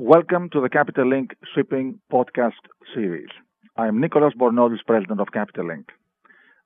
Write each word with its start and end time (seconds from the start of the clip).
Welcome 0.00 0.48
to 0.50 0.60
the 0.60 0.68
Capital 0.68 1.10
Link 1.10 1.34
Shipping 1.56 1.98
Podcast 2.10 2.62
Series. 2.94 3.30
I 3.76 3.88
am 3.88 4.00
Nicholas 4.00 4.32
Bornozis, 4.38 4.86
President 4.86 5.20
of 5.20 5.32
Capital 5.32 5.66
Link. 5.66 5.88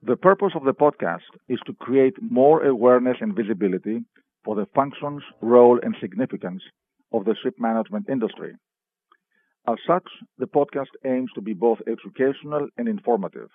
The 0.03 0.17
purpose 0.17 0.53
of 0.55 0.65
the 0.65 0.75
podcast 0.75 1.33
is 1.49 1.58
to 1.65 1.73
create 1.73 2.13
more 2.21 2.63
awareness 2.63 3.17
and 3.23 3.34
visibility 3.34 4.05
for 4.45 4.55
the 4.55 4.67
functions, 4.75 5.23
role, 5.41 5.81
and 5.83 5.97
significance 5.99 6.63
of 7.10 7.25
the 7.25 7.34
ship 7.42 7.55
management 7.58 8.11
industry. 8.11 8.53
As 9.67 9.77
such, 9.87 10.05
the 10.37 10.46
podcast 10.46 10.93
aims 11.07 11.30
to 11.35 11.41
be 11.41 11.55
both 11.55 11.79
educational 11.87 12.69
and 12.77 12.87
informative. 12.87 13.49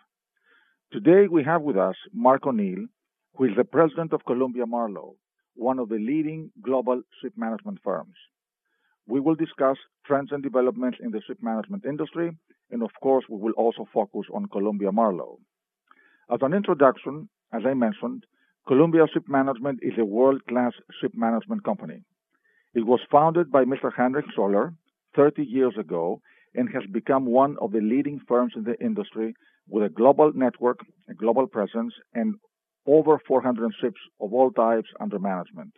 Today 0.91 1.27
we 1.29 1.43
have 1.43 1.61
with 1.61 1.77
us 1.77 1.97
Mark 2.11 2.47
O'Neil, 2.47 2.87
who 3.35 3.43
is 3.43 3.55
the 3.55 3.63
president 3.63 4.11
of 4.11 4.25
Columbia 4.25 4.65
Marlow, 4.65 5.17
one 5.53 5.77
of 5.77 5.89
the 5.89 5.99
leading 5.99 6.49
global 6.63 7.03
ship 7.21 7.33
management 7.37 7.77
firms. 7.83 8.15
We 9.07 9.19
will 9.19 9.35
discuss 9.35 9.77
trends 10.05 10.31
and 10.31 10.43
developments 10.43 10.97
in 11.01 11.11
the 11.11 11.21
ship 11.25 11.37
management 11.41 11.85
industry, 11.85 12.37
and 12.71 12.83
of 12.83 12.91
course, 13.01 13.25
we 13.29 13.37
will 13.37 13.53
also 13.53 13.87
focus 13.93 14.27
on 14.33 14.47
Columbia 14.47 14.91
Marlow. 14.91 15.37
As 16.29 16.39
an 16.41 16.53
introduction, 16.53 17.29
as 17.53 17.61
I 17.65 17.73
mentioned, 17.73 18.25
Columbia 18.67 19.05
Ship 19.13 19.23
Management 19.29 19.79
is 19.81 19.93
a 19.97 20.03
world-class 20.03 20.73
ship 20.99 21.13
management 21.15 21.63
company. 21.63 22.03
It 22.73 22.85
was 22.85 22.99
founded 23.09 23.49
by 23.49 23.63
Mr. 23.63 23.93
Heinrich 23.95 24.25
Schoeller 24.35 24.75
30 25.15 25.43
years 25.43 25.75
ago 25.79 26.19
and 26.53 26.67
has 26.73 26.83
become 26.91 27.25
one 27.25 27.55
of 27.61 27.71
the 27.71 27.79
leading 27.79 28.19
firms 28.27 28.53
in 28.57 28.63
the 28.63 28.77
industry 28.83 29.33
with 29.69 29.85
a 29.85 29.89
global 29.89 30.33
network, 30.33 30.79
a 31.09 31.13
global 31.13 31.47
presence, 31.47 31.93
and 32.13 32.35
over 32.85 33.19
400 33.25 33.71
ships 33.79 33.99
of 34.19 34.33
all 34.33 34.51
types 34.51 34.89
under 34.99 35.19
management. 35.19 35.71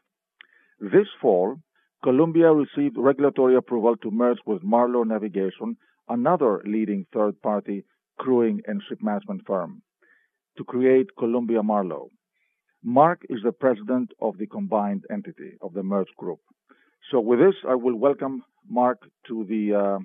This 0.80 1.08
fall, 1.22 1.58
Columbia 2.02 2.54
received 2.54 2.96
regulatory 2.98 3.56
approval 3.58 3.98
to 3.98 4.10
merge 4.10 4.38
with 4.46 4.64
Marlow 4.64 5.04
Navigation, 5.04 5.76
another 6.08 6.62
leading 6.66 7.06
third-party 7.14 7.84
crewing 8.18 8.62
and 8.68 8.82
ship 8.88 9.00
management 9.02 9.42
firm, 9.46 9.82
to 10.58 10.64
create 10.64 11.08
Columbia 11.18 11.62
Marlow. 11.62 12.10
Mark 12.82 13.24
is 13.30 13.40
the 13.44 13.52
president 13.52 14.12
of 14.22 14.38
the 14.38 14.48
combined 14.48 15.04
entity 15.12 15.58
of 15.62 15.74
the 15.74 15.84
merged 15.84 16.16
group. 16.18 16.40
So 17.12 17.20
with 17.20 17.40
this, 17.40 17.56
I 17.68 17.76
will 17.76 17.96
welcome 17.96 18.44
Mark 18.70 19.00
to 19.28 19.44
the 19.44 19.74
uh, 19.74 20.00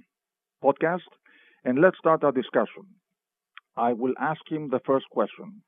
podcast, 0.65 1.07
and 1.65 1.81
let's 1.81 1.99
start 1.99 2.25
our 2.25 2.33
discussion. 2.33 2.87
I 3.77 3.93
will 3.93 4.15
ask 4.21 4.41
him 4.51 4.69
the 4.69 4.81
first 4.85 5.07
question. 5.11 5.63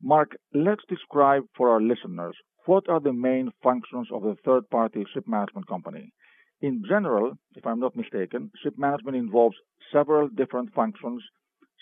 Mark, 0.00 0.36
let's 0.52 0.84
describe 0.88 1.44
for 1.56 1.70
our 1.70 1.80
listeners 1.80 2.36
what 2.66 2.88
are 2.88 3.00
the 3.00 3.12
main 3.12 3.50
functions 3.62 4.08
of 4.12 4.22
the 4.22 4.36
third 4.44 4.68
party 4.70 5.04
ship 5.12 5.24
management 5.26 5.66
company. 5.68 6.12
In 6.60 6.82
general, 6.88 7.32
if 7.54 7.66
I'm 7.66 7.80
not 7.80 7.96
mistaken, 7.96 8.50
ship 8.62 8.74
management 8.78 9.16
involves 9.16 9.56
several 9.92 10.28
different 10.28 10.72
functions 10.74 11.22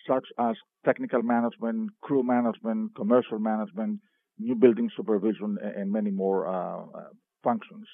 such 0.09 0.27
as 0.39 0.57
technical 0.85 1.23
management, 1.23 1.91
crew 2.01 2.23
management, 2.25 2.95
commercial 2.97 3.39
management, 3.39 4.01
new 4.39 4.57
building 4.57 4.91
supervision, 4.97 5.59
and 5.63 5.93
many 5.93 6.11
more 6.11 6.49
uh, 6.49 6.83
uh, 6.83 7.11
functions. 7.45 7.87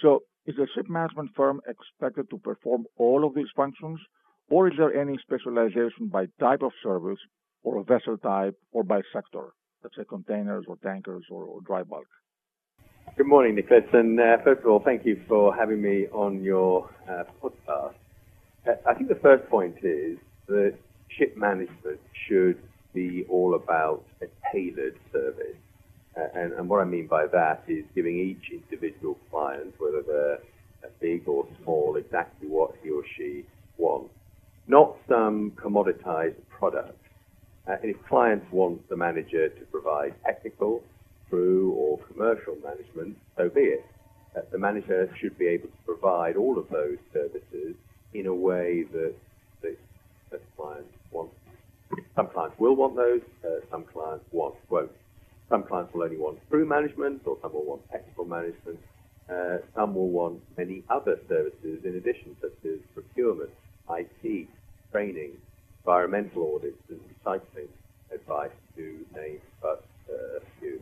So, 0.00 0.20
is 0.46 0.56
a 0.56 0.66
ship 0.74 0.88
management 0.88 1.30
firm 1.36 1.60
expected 1.68 2.30
to 2.30 2.38
perform 2.38 2.84
all 2.96 3.26
of 3.26 3.34
these 3.34 3.50
functions, 3.54 4.00
or 4.48 4.68
is 4.68 4.74
there 4.78 4.94
any 4.98 5.18
specialization 5.18 6.08
by 6.10 6.26
type 6.40 6.62
of 6.62 6.72
service, 6.82 7.18
or 7.62 7.84
vessel 7.84 8.16
type, 8.16 8.54
or 8.72 8.82
by 8.82 9.02
sector? 9.12 9.52
let's 9.82 9.96
say 9.96 10.04
containers 10.08 10.64
or 10.68 10.76
tankers 10.82 11.24
or, 11.30 11.44
or 11.44 11.60
dry 11.62 11.82
bulk. 11.82 12.06
Good 13.16 13.26
morning, 13.26 13.54
Nicholas. 13.54 13.84
And 13.92 14.18
uh, 14.18 14.38
first 14.44 14.60
of 14.60 14.66
all, 14.66 14.80
thank 14.80 15.04
you 15.04 15.20
for 15.28 15.54
having 15.54 15.82
me 15.82 16.06
on 16.12 16.42
your 16.42 16.88
uh, 17.08 17.24
podcast. 17.42 17.94
Uh, 18.66 18.72
I 18.88 18.94
think 18.94 19.08
the 19.08 19.18
first 19.22 19.48
point 19.50 19.76
is 19.82 20.18
that 20.48 20.74
ship 21.08 21.36
management 21.36 22.00
should 22.28 22.58
be 22.94 23.26
all 23.28 23.54
about 23.54 24.04
a 24.22 24.26
tailored 24.52 24.96
service. 25.12 25.56
Uh, 26.16 26.26
and, 26.34 26.52
and, 26.54 26.68
what 26.68 26.80
I 26.80 26.84
mean 26.84 27.06
by 27.06 27.26
that 27.26 27.64
is 27.68 27.84
giving 27.94 28.18
each 28.18 28.50
individual 28.52 29.16
client, 29.30 29.74
whether 29.78 30.02
they're 30.02 30.38
big 31.00 31.28
or 31.28 31.46
small, 31.62 31.96
exactly 31.96 32.48
what 32.48 32.74
he 32.82 32.90
or 32.90 33.02
she 33.16 33.44
wants. 33.78 34.12
Not 34.66 34.96
some 35.08 35.52
commoditized 35.52 36.36
product 36.48 36.98
uh, 37.66 37.76
and 37.82 37.90
if 37.90 37.96
clients 38.08 38.46
want 38.50 38.88
the 38.88 38.96
manager 38.96 39.48
to 39.48 39.64
provide 39.66 40.14
technical, 40.24 40.82
crew, 41.30 41.72
or 41.72 41.98
commercial 42.12 42.56
management, 42.62 43.16
so 43.36 43.48
be 43.48 43.60
it. 43.60 43.86
Uh, 44.36 44.40
the 44.52 44.58
manager 44.58 45.08
should 45.20 45.36
be 45.38 45.46
able 45.46 45.68
to 45.68 45.78
provide 45.86 46.36
all 46.36 46.58
of 46.58 46.68
those 46.70 46.98
services 47.12 47.74
in 48.14 48.26
a 48.26 48.34
way 48.34 48.84
that 48.92 49.14
the, 49.62 49.76
that 50.30 50.40
clients 50.56 50.92
want. 51.10 51.30
Some 52.14 52.28
clients 52.28 52.56
will 52.58 52.76
want 52.76 52.96
those, 52.96 53.22
uh, 53.44 53.60
some 53.70 53.84
clients 53.92 54.24
want, 54.32 54.54
won't. 54.68 54.90
Some 55.48 55.64
clients 55.64 55.92
will 55.94 56.02
only 56.04 56.16
want 56.16 56.38
crew 56.48 56.66
management, 56.66 57.22
or 57.26 57.36
some 57.42 57.52
will 57.52 57.64
want 57.64 57.82
technical 57.90 58.24
management. 58.24 58.78
Uh, 59.28 59.58
some 59.74 59.94
will 59.94 60.10
want 60.10 60.40
many 60.56 60.84
other 60.90 61.16
services 61.28 61.80
in 61.84 61.96
addition, 61.96 62.36
such 62.40 62.52
as 62.64 62.78
procurement, 62.94 63.50
IT, 63.90 64.48
training, 64.92 65.32
environmental 65.84 66.54
audits 66.54 66.78
and 66.88 67.00
recycling 67.24 67.68
advice, 68.14 68.50
to 68.76 69.04
name 69.14 69.38
but 69.62 69.84
uh, 70.08 70.38
a 70.38 70.60
few. 70.60 70.80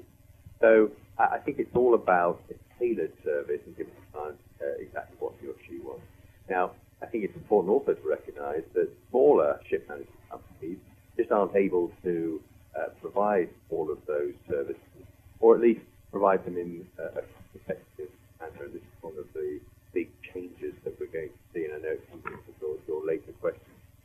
So 0.60 0.90
I 1.18 1.38
think 1.38 1.58
it's 1.58 1.74
all 1.74 1.94
about 1.94 2.42
a 2.50 2.54
tailored 2.78 3.12
service 3.24 3.60
and 3.66 3.76
giving 3.76 3.92
the 3.94 4.18
client 4.18 4.38
uh, 4.60 4.78
exactly 4.78 5.16
what 5.18 5.34
he 5.40 5.48
or 5.48 5.54
she 5.66 5.78
wants. 5.80 6.02
Now, 6.48 6.72
I 7.02 7.06
think 7.06 7.24
it's 7.24 7.36
important 7.36 7.70
also 7.70 7.94
to 7.94 8.08
recognise 8.08 8.62
that 8.74 8.88
smaller 9.10 9.60
ship 9.68 9.88
management 9.88 10.18
companies 10.30 10.78
just 11.16 11.30
aren't 11.30 11.54
able 11.54 11.92
to 12.02 12.40
uh, 12.76 12.88
provide 13.00 13.50
all 13.70 13.90
of 13.90 13.98
those 14.06 14.34
services, 14.48 15.04
or 15.40 15.54
at 15.54 15.60
least 15.60 15.80
provide 16.10 16.44
them 16.44 16.56
in 16.56 16.86
a 16.98 17.22
cost-effective 17.22 18.10
manner. 18.40 18.68
This 18.72 18.82
is 18.82 18.98
one 19.00 19.14
of 19.18 19.26
the 19.34 19.60
big 19.92 20.10
changes 20.32 20.74
that 20.84 20.98
we're 20.98 21.06
going 21.06 21.28
to 21.30 21.44
see, 21.54 21.64
and 21.64 21.74
I 21.74 21.78
know 21.78 21.94
it's 21.94 22.10
something 22.10 22.32
to 22.32 22.52
your, 22.60 22.76
your 22.86 23.06
later 23.06 23.32
question 23.40 23.62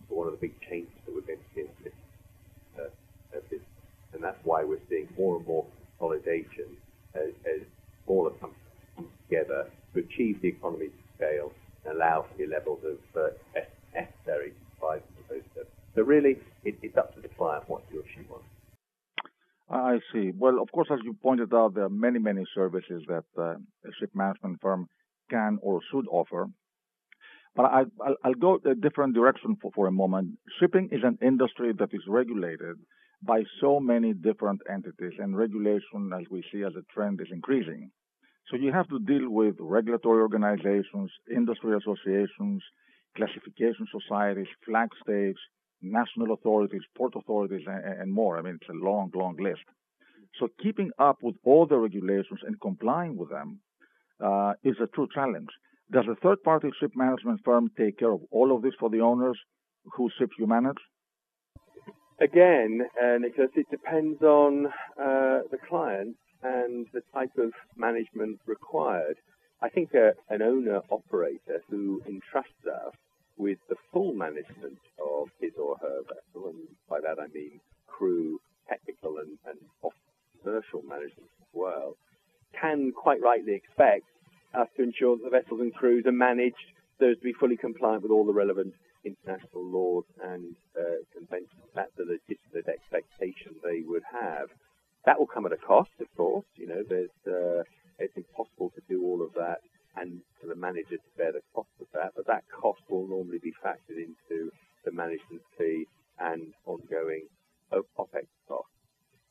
but 0.10 0.18
one 0.18 0.28
of 0.28 0.34
the 0.34 0.40
big 0.40 0.54
changes 0.70 0.94
that 1.06 1.16
we're 1.16 1.22
going 1.22 1.40
to 1.40 1.50
see 1.56 1.62
in 1.62 1.68
this 1.84 1.94
uh, 2.78 2.84
uh, 2.84 3.42
business. 3.50 3.68
And 4.14 4.24
that's 4.24 4.38
why 4.44 4.64
we're 4.64 4.84
seeing 4.90 5.08
more 5.18 5.38
and 5.38 5.48
more 5.48 5.66
consolidation 6.04 6.78
as, 7.16 7.30
as 7.46 7.62
smaller 8.06 8.32
companies 8.32 8.58
come 8.96 9.08
together 9.28 9.70
to 9.94 10.00
achieve 10.00 10.42
the 10.42 10.50
economies 10.50 10.92
of 10.92 11.16
scale 11.18 11.52
and 11.86 11.96
allow 11.96 12.26
for 12.30 12.38
the 12.38 12.48
levels 12.48 12.80
of 12.84 12.98
uh, 13.22 13.30
necessary 13.94 14.52
to 14.52 14.80
provide 14.80 15.04
those 15.30 15.42
services. 15.54 15.74
So 15.96 16.02
really, 16.02 16.38
it, 16.64 16.76
it's 16.82 16.98
up 16.98 17.14
to 17.16 17.22
the 17.22 17.28
client 17.30 17.64
what 17.68 17.84
he 17.92 17.98
or 17.98 18.04
she 18.14 18.22
wants. 18.30 18.46
I 19.70 20.00
see. 20.12 20.32
Well, 20.38 20.62
of 20.62 20.72
course, 20.72 20.90
as 20.92 21.00
you 21.04 21.16
pointed 21.22 21.54
out, 21.54 21.76
there 21.76 21.86
are 21.86 21.90
many, 21.90 22.20
many 22.20 22.44
services 22.54 23.04
that 23.08 23.24
uh, 23.38 23.54
a 23.54 23.92
ship 24.00 24.12
management 24.14 24.60
firm 24.62 24.88
can 25.30 25.58
or 25.62 25.80
should 25.92 26.06
offer. 26.12 26.48
But 27.56 27.66
I, 27.66 27.84
will 28.26 28.34
go 28.40 28.60
a 28.70 28.76
different 28.76 29.14
direction 29.14 29.58
for, 29.62 29.72
for 29.74 29.88
a 29.88 29.92
moment. 29.92 30.38
Shipping 30.60 30.90
is 30.92 31.02
an 31.04 31.20
industry 31.22 31.72
that 31.78 31.90
is 31.94 32.02
regulated 32.08 32.78
by 33.26 33.44
so 33.62 33.80
many 33.80 34.14
different 34.14 34.62
entities, 34.70 35.14
and 35.20 35.38
regulation, 35.38 36.12
as 36.14 36.26
we 36.30 36.44
see 36.52 36.64
as 36.64 36.74
a 36.76 36.84
trend, 36.94 37.22
is 37.22 37.28
increasing. 37.32 37.92
So 38.50 38.58
you 38.58 38.72
have 38.72 38.88
to 38.90 39.00
deal 39.00 39.30
with 39.30 39.56
regulatory 39.60 40.22
organizations, 40.22 41.12
industry 41.34 41.78
associations, 41.78 42.62
classification 43.16 43.88
societies, 43.92 44.48
flag 44.66 44.90
states, 45.02 45.40
national 45.82 46.34
authorities, 46.34 46.82
port 46.98 47.14
authorities, 47.16 47.66
and, 47.68 48.12
more. 48.12 48.38
I 48.38 48.42
mean, 48.42 48.58
it's 48.62 48.70
a 48.70 48.86
long, 48.86 49.12
long 49.16 49.36
list. 49.40 49.64
So 50.40 50.48
keeping 50.62 50.92
up 51.00 51.18
with 51.22 51.36
all 51.44 51.66
the 51.68 51.78
regulations 51.78 52.40
and 52.46 52.60
complying 52.60 53.18
with 53.18 53.30
them 53.30 53.60
uh, 54.24 54.54
is 54.64 54.76
a 54.82 54.88
true 54.88 55.08
challenge. 55.14 55.50
Does 55.92 56.06
a 56.10 56.16
third 56.16 56.42
party 56.44 56.70
ship 56.80 56.92
management 56.96 57.42
firm 57.46 57.70
take 57.78 58.00
care 58.00 58.12
of 58.12 58.22
all 58.32 58.56
of 58.56 58.62
this 58.62 58.74
for 58.80 58.90
the 58.90 59.02
owners 59.02 59.38
whose 59.96 60.14
ships 60.18 60.34
you 60.40 60.48
manage? 60.48 60.78
Again, 62.22 62.82
uh, 63.02 63.18
Nicholas, 63.18 63.50
it 63.56 63.70
depends 63.72 64.22
on 64.22 64.68
uh, 64.68 65.40
the 65.52 65.58
client 65.68 66.16
and 66.44 66.86
the 66.94 67.02
type 67.14 67.32
of 67.38 67.52
management 67.76 68.40
required. 68.46 69.18
I 69.62 69.70
think 69.70 69.96
uh, 69.96 70.12
an 70.30 70.42
owner 70.42 70.82
operator 70.92 71.62
who 71.70 72.02
entrusts 72.06 72.68
us 72.68 72.94
with 73.38 73.58
the 73.68 73.76
full 73.92 74.14
management 74.14 74.78
of 75.04 75.30
his 75.42 75.54
or 75.58 75.78
her 75.78 76.02
vessel, 76.04 76.50
and 76.50 76.68
by 76.90 77.00
that 77.02 77.22
I 77.22 77.28
mean 77.34 77.60
crew, 77.88 78.40
technical, 78.70 79.18
and, 79.18 79.38
and 79.48 79.58
commercial 80.42 80.82
management 80.84 81.30
as 81.42 81.48
well, 81.54 81.96
can 82.60 82.92
quite 82.92 83.22
rightly 83.22 83.54
expect 83.54 84.06
us 84.54 84.68
to 84.78 84.84
ensure 84.84 85.18
that 85.18 85.24
the 85.24 85.30
vessels 85.30 85.62
and 85.62 85.74
crews 85.74 86.06
are 86.06 86.12
managed 86.12 86.56
so 87.00 87.10
as 87.10 87.18
to 87.18 87.24
be 87.24 87.34
fully 87.34 87.58
compliant 87.58 88.04
with 88.04 88.12
all 88.12 88.26
the 88.26 88.34
relevant 88.34 88.74
international 89.06 89.64
laws 89.66 90.04
and 90.24 90.56
uh, 90.73 90.73
the 92.04 92.20
legitimate 92.20 92.68
expectation 92.68 93.56
they 93.64 93.82
would 93.86 94.04
have. 94.12 94.50
That 95.06 95.20
will 95.20 95.28
come 95.28 95.46
at 95.46 95.52
a 95.52 95.58
cost, 95.58 95.92
of 96.00 96.08
course. 96.16 96.46
You 96.56 96.68
know, 96.68 96.84
uh, 96.92 97.64
it's 98.00 98.16
impossible 98.16 98.72
to 98.76 98.82
do 98.90 99.04
all 99.04 99.22
of 99.22 99.34
that 99.36 99.60
and 99.96 100.22
for 100.42 100.48
the 100.48 100.56
manager 100.56 100.98
to 100.98 101.18
bear 101.18 101.32
the 101.32 101.42
cost 101.54 101.70
of 101.80 101.88
that. 101.94 102.12
But 102.16 102.28
that 102.28 102.44
cost 102.50 102.82
will 102.90 103.08
normally 103.08 103.40
be 103.40 103.54
factored 103.64 104.00
into 104.00 104.52
the 104.86 104.92
management 104.92 105.42
fee 105.58 105.86
and 106.20 106.54
ongoing 106.66 107.28
OPEX 107.72 108.28
costs. 108.48 108.72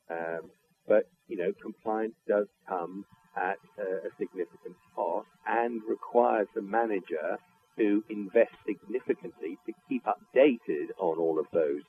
Um, 0.09 0.51
but, 0.87 1.05
you 1.27 1.37
know, 1.37 1.53
compliance 1.61 2.15
does 2.27 2.47
come 2.67 3.05
at 3.35 3.57
a, 3.79 4.07
a 4.07 4.09
significant 4.19 4.75
cost 4.95 5.27
and 5.47 5.81
requires 5.87 6.47
the 6.55 6.61
manager 6.61 7.37
to 7.77 8.03
invest 8.09 8.53
significantly 8.67 9.57
to 9.65 9.73
keep 9.89 10.03
updated 10.05 10.93
on 10.99 11.17
all 11.17 11.39
of 11.39 11.47
those 11.51 11.81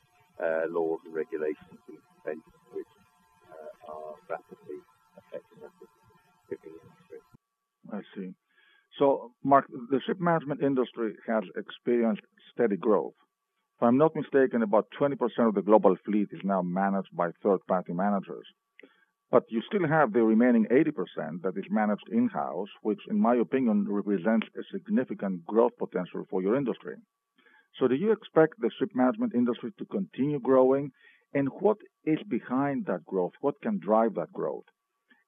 uh, 0.43 0.63
laws 0.71 1.01
and 1.05 1.15
regulations 1.15 1.79
and 1.89 1.99
conventions 2.17 2.65
which 2.73 2.93
uh, 3.51 3.93
are 3.93 4.15
rapidly 4.29 4.81
affecting 5.19 5.63
us 5.65 5.73
shipping 6.49 6.73
industry. 6.73 7.21
I 7.93 8.01
see. 8.17 8.35
So, 8.99 9.33
Mark, 9.43 9.67
the 9.95 10.01
ship 10.09 10.21
management 10.21 10.61
industry 10.61 11.15
has 11.25 11.45
experienced 11.57 12.23
steady 12.53 12.77
growth. 12.77 13.15
If 13.77 13.83
I'm 13.85 13.97
not 13.97 14.17
mistaken, 14.17 14.61
about 14.63 14.89
20% 15.01 15.15
of 15.47 15.55
the 15.55 15.63
global 15.63 15.95
fleet 16.05 16.31
is 16.33 16.41
now 16.43 16.63
managed 16.63 17.15
by 17.17 17.31
third 17.45 17.61
party 17.69 17.93
managers. 17.93 18.47
But 19.31 19.45
you 19.51 19.63
still 19.69 19.87
have 19.87 20.13
the 20.13 20.25
remaining 20.25 20.67
80% 20.67 21.43
that 21.43 21.57
is 21.57 21.65
managed 21.71 22.09
in 22.11 22.27
house, 22.27 22.71
which, 22.83 22.99
in 23.09 23.21
my 23.21 23.37
opinion, 23.37 23.87
represents 23.89 24.49
a 24.59 24.63
significant 24.73 25.45
growth 25.47 25.73
potential 25.79 26.25
for 26.29 26.43
your 26.43 26.57
industry. 26.57 26.97
So, 27.79 27.87
do 27.87 27.95
you 27.95 28.11
expect 28.11 28.55
the 28.59 28.73
ship 28.77 28.91
management 28.95 29.33
industry 29.33 29.71
to 29.79 29.85
continue 29.85 30.41
growing? 30.41 30.91
And 31.35 31.49
what 31.61 31.79
is 32.05 32.19
behind 32.29 32.87
that 32.87 33.05
growth? 33.07 33.35
What 33.43 33.61
can 33.63 33.79
drive 33.79 34.15
that 34.15 34.33
growth? 34.33 34.65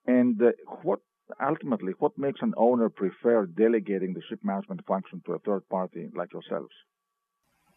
And 0.06 0.42
uh, 0.42 0.50
what 0.82 1.00
ultimately, 1.40 1.92
what 1.98 2.16
makes 2.18 2.40
an 2.42 2.54
owner 2.56 2.88
prefer 2.88 3.46
delegating 3.46 4.14
the 4.14 4.22
ship 4.28 4.40
management 4.42 4.84
function 4.86 5.22
to 5.26 5.34
a 5.34 5.38
third 5.40 5.68
party 5.68 6.08
like 6.14 6.32
yourselves? 6.32 6.72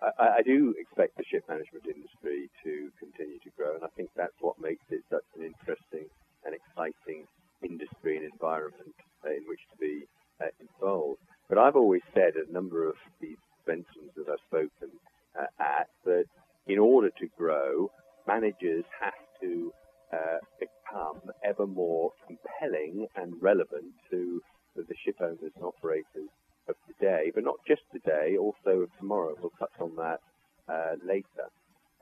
I, 0.02 0.40
I, 0.40 0.42
do 0.44 0.74
expect 0.78 1.18
the 1.18 1.24
ship 1.30 1.44
management 1.50 1.86
industry 1.86 2.50
to 2.64 2.90
continue 3.00 3.40
to 3.40 3.50
grow, 3.58 3.76
and 3.76 3.84
I 3.84 3.90
think 3.98 4.10
that's 4.16 4.38
what 4.40 4.62
makes 4.62 4.86
it 4.90 5.04
such 5.10 5.26
an 5.38 5.44
interesting 5.44 6.08
and 6.46 6.56
exciting 6.56 7.28
industry 7.62 8.16
and 8.16 8.26
environment 8.32 8.96
in 9.26 9.44
which 9.48 9.60
to 9.72 9.78
be 9.78 10.08
uh, 10.42 10.48
involved. 10.60 11.20
But 11.50 11.58
I've 11.58 11.76
always 11.76 12.02
said 12.14 12.38
at 12.40 12.48
a 12.48 12.54
number 12.54 12.88
of 12.88 12.96
these 13.20 13.38
conventions 13.66 14.12
that 14.16 14.30
I've 14.32 14.40
spoken 14.48 14.96
uh, 15.38 15.48
at 15.60 15.90
that 16.06 16.26
in 16.68 16.80
order 16.80 17.10
to 17.10 17.28
grow, 17.38 17.92
managers 18.28 18.86
have 19.02 19.14
to 19.42 19.74
uh, 20.14 20.38
become 20.60 21.22
ever 21.44 21.68
more 21.68 22.12
compelling 22.28 23.08
and 23.16 23.34
relevant 23.42 23.94
to 24.10 24.42
the 24.76 24.96
ship 25.06 25.16
owners 25.22 25.52
and 25.56 25.64
operators 25.64 26.30
of 26.68 26.76
today, 26.88 27.32
but 27.34 27.44
not 27.44 27.58
just 27.68 27.82
today, 27.92 28.38
also 28.40 28.82
of 28.82 28.90
tomorrow. 29.00 29.36
We'll 29.42 29.52
touch 29.60 29.74
on 29.80 29.96
that 29.98 30.20
uh, 30.68 30.96
later. 31.06 31.50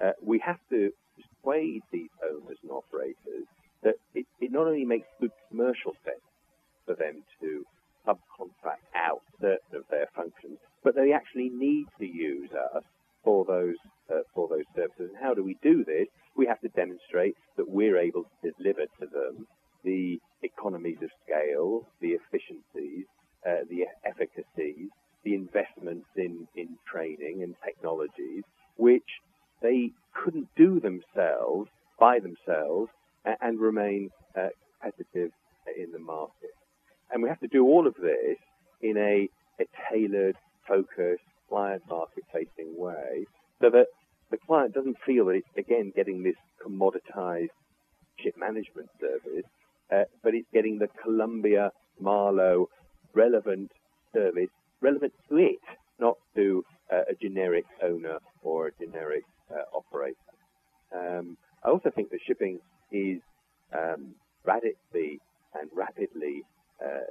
Uh, 0.03 0.11
we 0.21 0.39
have 0.45 0.59
to 0.69 0.91
persuade 1.15 1.81
these 1.91 2.09
owners 2.23 2.57
and 2.61 2.71
operators 2.71 3.47
that 3.83 3.95
it, 4.13 4.25
it 4.39 4.51
not 4.51 4.67
only 4.67 4.85
makes 4.85 5.07
good 5.19 5.31
commercial 5.49 5.93
sense 6.03 6.21
for 6.85 6.95
them 6.95 7.23
to 7.41 7.63
subcontract 8.05 8.85
out 8.95 9.21
certain 9.41 9.75
of 9.75 9.83
their 9.89 10.07
functions, 10.15 10.57
but 10.83 10.95
they 10.95 11.11
actually 11.11 11.49
need 11.49 11.85
to 11.99 12.05
use 12.05 12.49
us 12.75 12.83
for 13.27 13.43
those 13.43 13.75
uh, 14.09 14.21
for 14.33 14.47
those 14.47 14.63
services. 14.73 15.11
And 15.13 15.21
how 15.21 15.33
do 15.33 15.43
we 15.43 15.57
do 15.61 15.83
this? 15.83 16.07
We 16.37 16.45
have 16.45 16.61
to 16.61 16.69
demonstrate 16.69 17.35
that 17.57 17.69
we're 17.69 17.97
able 17.97 18.23
to 18.41 18.51
deliver 18.57 18.85
to 19.01 19.05
them 19.05 19.45
the 19.83 20.17
economies 20.43 20.99
of 21.03 21.09
scale, 21.25 21.85
the 21.99 22.15
efficiencies, 22.19 23.05
uh, 23.45 23.67
the 23.69 23.83
efficacies, 24.05 24.87
the 25.25 25.33
investments 25.35 26.07
in, 26.15 26.47
in 26.55 26.77
training 26.89 27.43
and 27.43 27.53
technologies, 27.65 28.43
which 28.77 29.09
they 29.61 29.91
couldn't 30.23 30.47
do 30.55 30.79
themselves 30.79 31.69
by 31.99 32.19
themselves 32.19 32.89
and, 33.25 33.35
and 33.41 33.59
remain 33.59 34.09
uh, 34.37 34.47
competitive 34.81 35.31
in 35.77 35.91
the 35.91 35.99
market. 35.99 36.55
And 37.11 37.21
we 37.21 37.27
have 37.27 37.41
to 37.41 37.47
do 37.47 37.65
all 37.65 37.87
of 37.87 37.95
this 37.95 38.37
in 38.81 38.95
a, 38.95 39.27
a 39.61 39.65
tailored, 39.91 40.37
focused, 40.65 41.23
client 41.49 41.83
market 41.89 42.23
facing 42.33 42.77
way 42.77 43.25
so 43.61 43.69
that 43.69 43.87
the 44.31 44.37
client 44.45 44.73
doesn't 44.73 44.97
feel 45.05 45.25
that 45.25 45.35
it's 45.35 45.47
again 45.77 45.91
getting 45.95 46.23
this 46.23 46.35
commoditized 46.65 47.49
ship 48.19 48.35
management 48.37 48.89
service, 48.99 49.45
uh, 49.93 50.03
but 50.23 50.33
it's 50.33 50.47
getting 50.53 50.79
the 50.79 50.87
Columbia 51.03 51.71
Marlow 51.99 52.67
relevant 53.13 53.71
service 54.13 54.49
relevant 54.81 55.13
to 55.29 55.37
it, 55.37 55.59
not 55.99 56.17
to 56.35 56.63
uh, 56.91 57.01
a 57.09 57.15
generic 57.21 57.65
owner 57.83 58.19
or 58.43 58.67
a 58.67 58.71
generic 58.79 59.23
uh, 59.51 59.63
operator. 59.75 60.15
Um, 60.95 61.37
I 61.63 61.69
also 61.69 61.89
think 61.89 62.11
that 62.11 62.19
shipping 62.27 62.59
is 62.91 63.19
um, 63.73 64.13
radically 64.45 65.19
and 65.59 65.69
rapidly 65.75 66.43
uh, 66.83 67.09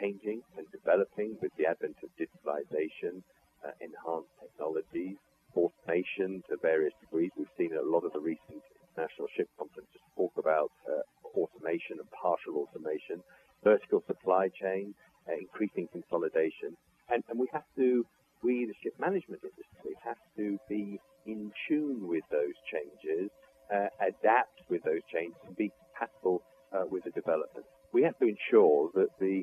changing 0.00 0.42
and 0.56 0.66
developing 0.70 1.36
with 1.42 1.50
the 1.58 1.66
advent 1.66 1.96
of 2.04 2.10
digitalization, 2.14 3.22
uh, 3.66 3.72
enhanced 3.80 4.30
technologies, 4.40 5.16
automation 5.56 6.42
to 6.48 6.56
various 6.62 6.92
degrees. 7.00 7.30
We've 7.36 7.48
seen 7.56 7.72
a 7.74 7.82
lot 7.82 8.04
of 8.04 8.12
the 8.12 8.20
recent 8.20 8.62
international 8.94 9.28
ship 9.36 9.48
conferences 9.58 10.00
talk 10.16 10.32
about 10.38 10.70
uh, 10.86 11.02
automation 11.36 11.98
and 11.98 12.10
partial 12.10 12.66
automation, 12.66 13.22
vertical 13.64 14.02
supply 14.06 14.48
chain, 14.48 14.94
uh, 15.28 15.34
increasing 15.38 15.88
consolidation. 15.92 16.76
And, 17.10 17.22
and 17.28 17.38
we 17.38 17.48
have 17.52 17.66
to, 17.76 18.04
we, 18.42 18.66
the 18.66 18.74
ship 18.82 18.94
management 19.00 19.42
industry, 19.42 19.96
have 20.04 20.20
to 20.36 20.58
be 20.68 21.00
in 21.26 21.50
tune 21.66 22.06
with 22.08 22.24
those 22.30 22.56
changes, 22.70 23.30
uh, 23.74 23.88
adapt 24.00 24.62
with 24.68 24.82
those 24.84 25.02
changes, 25.12 25.36
and 25.46 25.56
be 25.56 25.72
compatible 25.80 26.42
uh, 26.72 26.84
with 26.90 27.04
the 27.04 27.10
development. 27.10 27.66
We 27.92 28.02
have 28.02 28.18
to 28.18 28.26
ensure 28.28 28.90
that 28.94 29.08
the, 29.18 29.42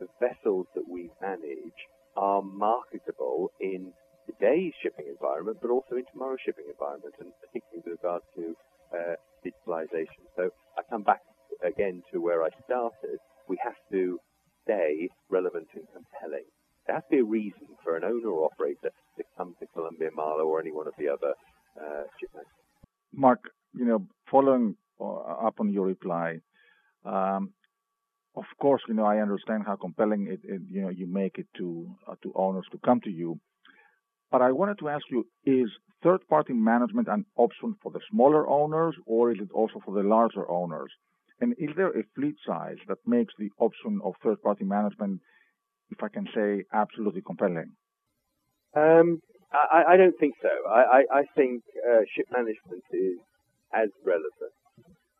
the 0.00 0.08
vessels 0.20 0.66
that 0.74 0.88
we 0.88 1.10
manage 1.20 1.80
are 2.16 2.42
marketable 2.42 3.52
in 3.60 3.92
today's 4.26 4.72
shipping 4.82 5.06
environment, 5.08 5.58
but 5.60 5.70
also 5.70 5.91
in 6.02 6.10
tomorrow's 6.12 6.42
shipping 6.44 6.66
environment, 6.68 7.14
and 7.22 7.30
particularly 7.38 7.82
with 7.86 7.98
regard 8.02 8.22
to 8.34 8.44
uh, 8.90 9.14
digitalization. 9.46 10.26
So 10.36 10.50
I 10.76 10.82
come 10.90 11.02
back 11.02 11.22
again 11.62 12.02
to 12.12 12.20
where 12.20 12.42
I 12.42 12.50
started. 12.66 13.18
We 13.48 13.56
have 13.62 13.78
to 13.92 14.18
stay 14.64 15.08
relevant 15.30 15.68
and 15.74 15.86
compelling. 15.94 16.46
There 16.86 16.96
has 16.96 17.04
to 17.04 17.10
be 17.10 17.18
a 17.18 17.24
reason 17.24 17.78
for 17.84 17.96
an 17.96 18.04
owner 18.04 18.28
or 18.28 18.50
operator 18.50 18.90
to 19.16 19.22
come 19.36 19.54
to 19.60 19.66
Columbia 19.74 20.10
Marlow 20.14 20.44
or 20.44 20.60
any 20.60 20.72
one 20.72 20.88
of 20.88 20.94
the 20.98 21.08
other 21.08 21.34
uh, 21.80 22.02
Mark, 23.14 23.40
you 23.74 23.84
know, 23.84 24.06
following 24.30 24.74
uh, 25.00 25.46
up 25.46 25.60
on 25.60 25.70
your 25.70 25.86
reply, 25.86 26.38
um, 27.04 27.52
of 28.34 28.44
course, 28.60 28.82
you 28.88 28.94
know, 28.94 29.04
I 29.04 29.18
understand 29.18 29.64
how 29.66 29.76
compelling 29.76 30.26
it, 30.28 30.40
it 30.44 30.62
you 30.70 30.82
know, 30.82 30.88
you 30.88 31.06
make 31.06 31.38
it 31.38 31.46
to 31.58 31.94
uh, 32.08 32.14
to 32.22 32.32
owners 32.34 32.64
to 32.72 32.78
come 32.78 33.00
to 33.02 33.10
you. 33.10 33.38
But 34.30 34.40
I 34.40 34.52
wanted 34.52 34.78
to 34.78 34.88
ask 34.88 35.04
you: 35.10 35.26
Is 35.44 35.70
third-party 36.02 36.52
management 36.52 37.08
an 37.08 37.24
option 37.36 37.76
for 37.82 37.90
the 37.92 38.00
smaller 38.10 38.48
owners, 38.48 38.94
or 39.06 39.32
is 39.32 39.38
it 39.40 39.50
also 39.52 39.80
for 39.84 39.94
the 39.94 40.08
larger 40.08 40.48
owners? 40.50 40.90
And 41.40 41.54
is 41.58 41.70
there 41.76 41.90
a 41.90 42.04
fleet 42.14 42.36
size 42.46 42.78
that 42.88 42.98
makes 43.06 43.34
the 43.38 43.50
option 43.58 44.00
of 44.04 44.14
third-party 44.22 44.64
management, 44.64 45.20
if 45.90 46.02
I 46.02 46.08
can 46.08 46.26
say, 46.34 46.64
absolutely 46.72 47.22
compelling? 47.22 47.72
Um, 48.74 49.20
I, 49.52 49.94
I, 49.94 49.96
don't 49.96 50.18
think 50.18 50.34
so. 50.40 50.48
I, 50.70 50.80
I, 50.80 51.18
I 51.20 51.22
think 51.36 51.62
uh, 51.84 52.00
ship 52.14 52.26
management 52.32 52.84
is 52.92 53.18
as 53.74 53.90
relevant 54.04 54.56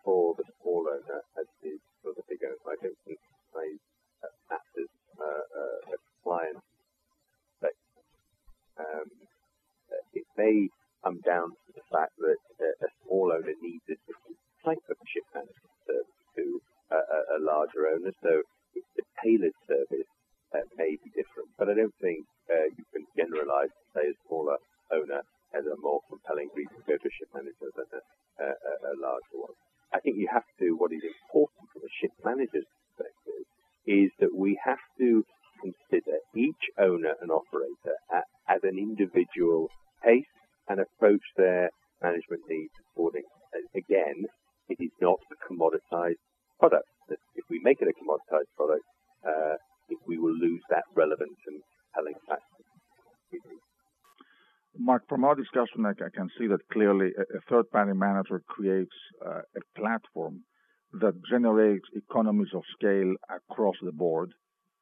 for 0.05 0.35
the 0.39 0.45
small 0.63 0.87
owner 0.89 1.21
as 1.39 1.47
it 1.63 1.69
is 1.69 1.81
for 2.03 2.13
the 2.17 2.23
big 2.29 2.39
owner. 2.45 2.57
I 2.67 2.77
don't 2.83 2.97
think 3.05 3.19
size 3.53 3.83
uh, 4.25 4.33
matters 4.49 4.89
uh, 5.21 5.61
uh, 5.61 5.97
client 6.25 6.63
um, 8.79 9.09
it 10.13 10.25
may 10.37 10.69
come 11.05 11.21
down 11.25 11.51
to 11.51 11.71
the 11.75 11.85
fact 11.93 12.13
that 12.19 12.41
uh, 12.61 12.87
a 12.87 12.89
small 13.03 13.33
owner 13.33 13.55
needs 13.61 13.85
a 13.91 13.97
different 14.07 14.39
type 14.65 14.83
of 14.89 14.97
ship 15.09 15.27
management 15.35 16.07
to 16.37 16.61
a, 16.91 17.37
a, 17.37 17.39
owner. 17.93 18.13
So 18.25 18.43
the 18.75 19.05
tailored 19.21 19.57
service 19.69 20.09
uh, 20.57 20.65
may 20.77 20.97
be 20.97 21.13
different, 21.13 21.53
but 21.59 21.69
I 21.69 21.75
don't 21.77 21.95
think 22.01 22.25
uh, 22.49 22.73
you 22.73 22.85
can 22.93 23.05
generalize 23.17 23.73
to 23.73 23.85
say 23.93 24.05
a 24.09 24.17
smaller 24.29 24.57
owner 24.93 25.21
has 25.53 25.65
a 25.69 25.77
more 25.81 26.01
compelling 26.09 26.49
reason 26.57 26.77
to 26.81 26.85
go 26.89 26.97
to 26.97 27.09
a 27.09 27.17
ship 27.17 27.29
manager 27.37 27.69
than 27.77 27.89
a, 27.93 28.01
a, 28.45 28.73
a 28.89 28.95
larger 29.01 29.37
one. 29.37 29.57
I 29.93 30.01
think 30.01 30.17
you 30.17 30.29
have 30.33 30.49
to, 30.61 30.73
what 30.81 30.93
is 30.93 31.05
important 31.05 31.69
from 31.73 31.85
a 31.85 31.93
ship 32.01 32.13
manager's 32.25 32.65
perspective 32.97 33.45
is 33.85 34.09
that 34.21 34.33
we 34.33 34.57
have 34.65 34.81
to 34.99 35.25
consider 35.61 36.17
each 36.35 36.65
owner 36.81 37.13
and 37.21 37.31
operator 37.31 37.97
at, 38.09 38.25
as 38.49 38.61
an 38.65 38.81
individual 38.81 39.69
pace 40.03 40.33
and 40.69 40.81
approach 40.81 41.23
their 41.37 41.69
management 42.03 42.43
needs 42.49 42.73
accordingly. 42.81 43.29
Again, 43.77 44.25
it 44.69 44.79
is 44.81 44.91
not 45.01 45.21
a 45.29 45.37
commoditized 45.45 46.23
product. 46.59 46.89
If 47.37 47.45
we 47.51 47.61
make 47.63 47.81
it 47.81 47.89
a 47.89 47.93
commoditized 47.93 48.49
product, 48.57 48.85
uh, 49.27 49.57
we 50.09 50.19
will 50.19 50.35
lose 50.35 50.63
that 50.71 50.85
relevance 50.97 51.39
and 51.47 51.61
compelling 51.93 52.19
factor. 52.27 52.63
Mark, 54.79 55.07
I 55.79 56.11
can 56.15 56.29
see 56.39 56.47
that 56.49 56.69
clearly 56.73 57.11
a 57.19 57.41
third-party 57.49 57.93
manager 57.95 58.43
creates 58.47 58.95
uh, 59.25 59.41
a 59.57 59.81
platform 59.81 60.45
that 60.93 61.15
generates 61.31 61.87
economies 61.95 62.53
of 62.55 62.63
scale 62.77 63.15
across 63.31 63.77
the 63.83 63.93
board. 63.93 64.33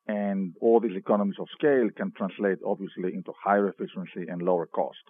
And 0.06 0.54
all 0.60 0.80
these 0.80 0.96
economies 0.96 1.36
of 1.38 1.46
scale 1.56 1.88
can 1.96 2.12
translate 2.16 2.58
obviously 2.66 3.14
into 3.14 3.32
higher 3.42 3.68
efficiency 3.68 4.28
and 4.28 4.42
lower 4.42 4.66
cost. 4.66 5.04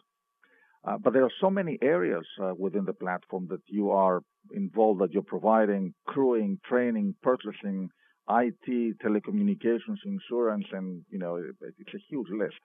Uh, 0.85 0.97
but 0.99 1.13
there 1.13 1.25
are 1.25 1.33
so 1.41 1.51
many 1.51 1.79
areas 1.83 2.27
uh, 2.43 2.53
within 2.59 2.85
the 2.85 2.93
platform 2.93 3.47
that 3.51 3.63
you 3.67 3.91
are 3.91 4.23
involved, 4.53 5.01
that 5.01 5.13
you're 5.13 5.23
providing 5.23 5.95
crewing, 6.07 6.59
training, 6.67 7.15
purchasing, 7.23 7.89
IT, 8.29 8.99
telecommunications, 9.05 9.99
insurance, 10.05 10.67
and 10.73 11.03
you 11.11 11.19
know 11.19 11.37
it's 11.37 11.95
a 11.95 11.99
huge 12.09 12.29
list. 12.31 12.61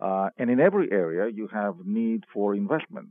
Uh, 0.00 0.28
and 0.38 0.50
in 0.50 0.60
every 0.60 0.90
area, 0.90 1.30
you 1.32 1.48
have 1.52 1.74
need 1.84 2.24
for 2.32 2.54
investment. 2.54 3.10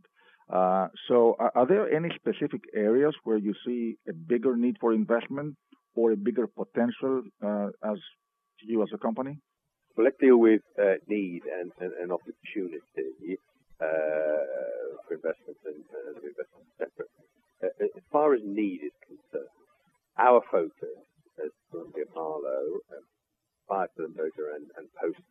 Uh, 0.51 0.87
so, 1.07 1.35
are, 1.39 1.51
are, 1.55 1.65
there 1.65 1.89
any 1.89 2.09
specific 2.15 2.61
areas 2.75 3.15
where 3.23 3.37
you 3.37 3.53
see 3.65 3.95
a 4.07 4.13
bigger 4.13 4.57
need 4.57 4.75
for 4.79 4.93
investment 4.93 5.55
or 5.95 6.11
a 6.11 6.17
bigger 6.17 6.47
potential 6.47 7.23
uh, 7.41 7.67
as 7.83 7.97
you 8.61 8.83
as 8.83 8.89
a 8.93 8.97
company? 8.97 9.39
Well, 9.95 10.05
let's 10.05 10.17
deal 10.19 10.37
with 10.37 10.61
uh, 10.77 10.95
need 11.07 11.43
and, 11.59 11.71
and, 11.79 11.93
and 11.93 12.11
opportunity 12.11 13.39
uh, 13.79 13.85
for 15.07 15.15
investment 15.15 15.57
and 15.65 15.83
uh, 15.95 16.19
investment 16.19 16.67
separate. 16.77 17.09
as 17.63 18.03
far 18.11 18.33
as 18.33 18.41
need 18.43 18.81
is 18.83 18.95
concerned, 19.07 19.49
our 20.17 20.41
focus 20.51 20.99
as 21.43 21.51
Columbia 21.71 22.05
Marlow, 22.13 22.79
prior 23.67 23.87
to 23.95 24.01
the 24.03 24.09
merger 24.09 24.53
and, 24.55 24.67
and 24.77 24.87
post 24.99 25.23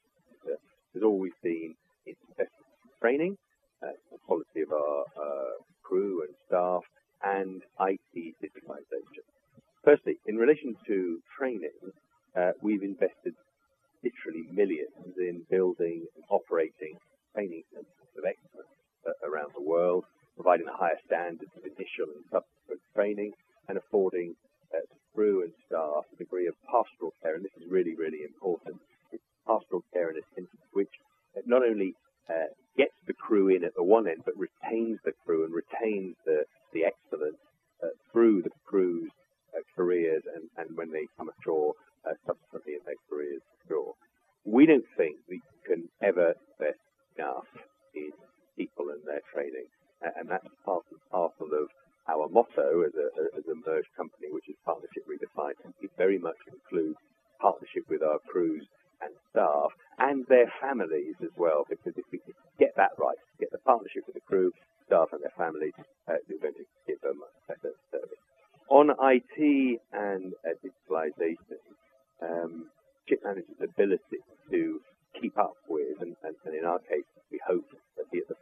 has 0.94 1.02
always 1.02 1.32
been 1.42 1.74
investment 2.06 2.50
training, 3.00 3.36
uh, 3.82 3.92
the 4.10 4.18
quality 4.26 4.60
of 4.62 4.72
our 4.72 5.04
uh, 5.16 5.54
crew 5.82 6.22
and 6.22 6.34
staff, 6.46 6.82
and 7.24 7.62
IT 7.80 8.34
digitalization. 8.42 9.24
Firstly, 9.84 10.18
in 10.26 10.36
relation 10.36 10.74
to 10.86 11.18
training, 11.38 11.78
uh, 12.36 12.52
we've 12.62 12.82
invested 12.82 13.34
literally 14.02 14.46
millions 14.50 15.14
in 15.18 15.42
building 15.50 16.06
and 16.14 16.24
operating 16.30 16.98
training 17.34 17.62
centers 17.72 18.12
of 18.18 18.24
excellence 18.24 18.74
uh, 19.06 19.14
around 19.26 19.50
the 19.54 19.62
world, 19.62 20.04
providing 20.34 20.66
the 20.66 20.72
highest 20.72 21.04
standards 21.06 21.50
of 21.56 21.62
initial 21.64 22.10
and 22.14 22.24
subsequent 22.30 22.80
training, 22.94 23.32
and 23.68 23.78
affording 23.78 24.34
uh, 24.74 24.82
crew 25.14 25.42
and 25.42 25.52
staff 25.66 26.04
a 26.12 26.16
degree 26.16 26.46
of 26.46 26.54
pastoral 26.66 27.14
care. 27.22 27.34
And 27.34 27.44
this 27.44 27.54
is 27.58 27.70
really, 27.70 27.94
really 27.94 28.22
important 28.26 28.80
pastoral 29.46 29.84
care 29.92 30.10
in 30.10 30.16
a 30.16 30.26
sense 30.34 30.48
which 30.52 30.61
not 31.52 31.62
only 31.62 31.92
uh, 32.32 32.48
gets 32.76 32.96
the 33.06 33.12
crew 33.12 33.48
in 33.48 33.62
at 33.64 33.76
the 33.76 33.84
one 33.84 34.08
end, 34.08 34.22
but 34.24 34.32
retains 34.40 34.98
the 35.04 35.12
crew 35.24 35.44
and 35.44 35.52
retains 35.52 36.16
the, 36.24 36.48
the 36.72 36.88
excellence 36.88 37.36
uh, 37.84 37.92
through 38.10 38.40
the 38.40 38.50
crew's 38.64 39.10
uh, 39.52 39.60
careers 39.76 40.22
and, 40.34 40.48
and 40.56 40.76
when 40.76 40.90
they 40.90 41.04
come 41.18 41.28
ashore, 41.28 41.74
uh, 42.08 42.16
subsequently 42.26 42.74
in 42.74 42.80
their 42.86 42.98
careers 43.08 43.42
ashore. 43.64 43.92
We 44.44 44.66
don't 44.66 44.88
think 44.96 45.16
we 45.28 45.40
can 45.66 45.88
ever 46.02 46.34
invest 46.58 46.80
enough 47.18 47.46
in 47.94 48.10
people 48.56 48.88
and 48.90 49.02
their 49.06 49.22
training, 49.32 49.68
and 50.00 50.28
that's 50.28 50.48
part 50.64 50.82
and 50.90 50.98
parcel 51.10 51.52
of 51.52 51.68
our 52.08 52.26
motto 52.28 52.82
as 52.82 52.94
a, 52.98 53.06
as 53.38 53.46
a 53.46 53.54
merged 53.62 53.92
company, 53.96 54.32
which 54.32 54.48
is 54.48 54.56
partnership 54.64 55.06
redefined. 55.06 55.54
It 55.80 55.90
very 55.96 56.18
much 56.18 56.40
includes 56.50 56.98
partnership 57.38 57.84
with 57.88 58.02
our 58.02 58.18
crews 58.26 58.66
and 59.02 59.14
staff 59.30 59.70
and 59.98 60.24
their 60.28 60.50
families 60.60 61.14
as 61.22 61.30
well, 61.36 61.64
because 61.68 61.94
if 61.96 62.04
we 62.10 62.20
get 62.58 62.74
that 62.76 62.90
right, 62.98 63.18
get 63.38 63.50
the 63.52 63.58
partnership 63.58 64.02
with 64.06 64.14
the 64.14 64.26
crew, 64.26 64.50
staff 64.86 65.08
and 65.12 65.22
their 65.22 65.34
families, 65.36 65.74
uh, 66.08 66.18
we're 66.28 66.42
going 66.42 66.54
to 66.54 66.66
give 66.86 67.00
them 67.02 67.20
a 67.22 67.30
better 67.46 67.74
service. 67.90 68.22
On 68.70 68.90
IT 68.90 69.80
and 69.92 70.32
uh, 70.46 70.54
digitalization, 70.62 71.62
um, 72.22 72.66
ship 73.08 73.20
managers' 73.24 73.60
ability 73.60 74.22
to 74.50 74.80
keep 75.20 75.36
up 75.36 75.54
with, 75.68 76.00
and, 76.00 76.16
and, 76.22 76.34
and, 76.46 76.54
in 76.54 76.64
our 76.64 76.78
case, 76.80 77.04
we 77.30 77.38
hope 77.46 77.68
to 77.98 78.02
be 78.10 78.18
at 78.18 78.28
the 78.28 78.36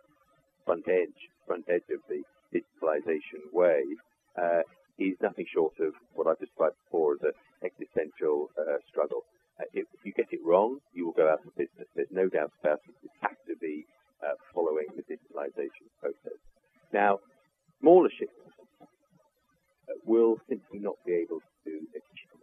front 0.64 0.86
edge, 0.88 1.18
front 1.46 1.64
edge 1.68 1.88
of 1.90 2.00
the 2.08 2.22
digitalization 2.54 3.42
wave, 3.52 3.98
uh, 4.40 4.62
is 4.98 5.16
nothing 5.22 5.46
short 5.52 5.72
of 5.80 5.94
what 6.14 6.26
I've 6.26 6.38
described 6.38 6.76
before 6.84 7.14
as 7.14 7.20
an 7.22 7.32
existential 7.64 8.50
uh, 8.58 8.76
struggle. 8.88 9.24
Uh, 9.58 9.64
if, 9.72 9.86
if, 9.92 10.00
you 10.04 10.12
get 10.12 10.26
it 10.30 10.40
wrong, 10.44 10.78
you 10.94 11.04
will 11.06 11.12
go 11.12 11.28
out 11.28 11.44
of 11.44 11.56
business. 11.56 11.88
There's 11.94 12.12
no 12.12 12.28
doubt 12.28 12.52
about 12.62 12.80
it. 12.88 12.94
You 13.02 13.10
have 13.20 13.36
to 13.48 13.56
be 13.60 13.84
uh, 14.24 14.36
following 14.54 14.86
the 14.96 15.02
digitalization 15.02 15.88
process. 16.00 16.38
Now, 16.92 17.18
smaller 17.80 18.08
ships 18.08 18.32
uh, 19.88 19.99
will 20.10 20.34
simply 20.48 20.80
not 20.82 20.98
be 21.06 21.14
able 21.14 21.38
to 21.64 21.72
achieve 21.94 22.34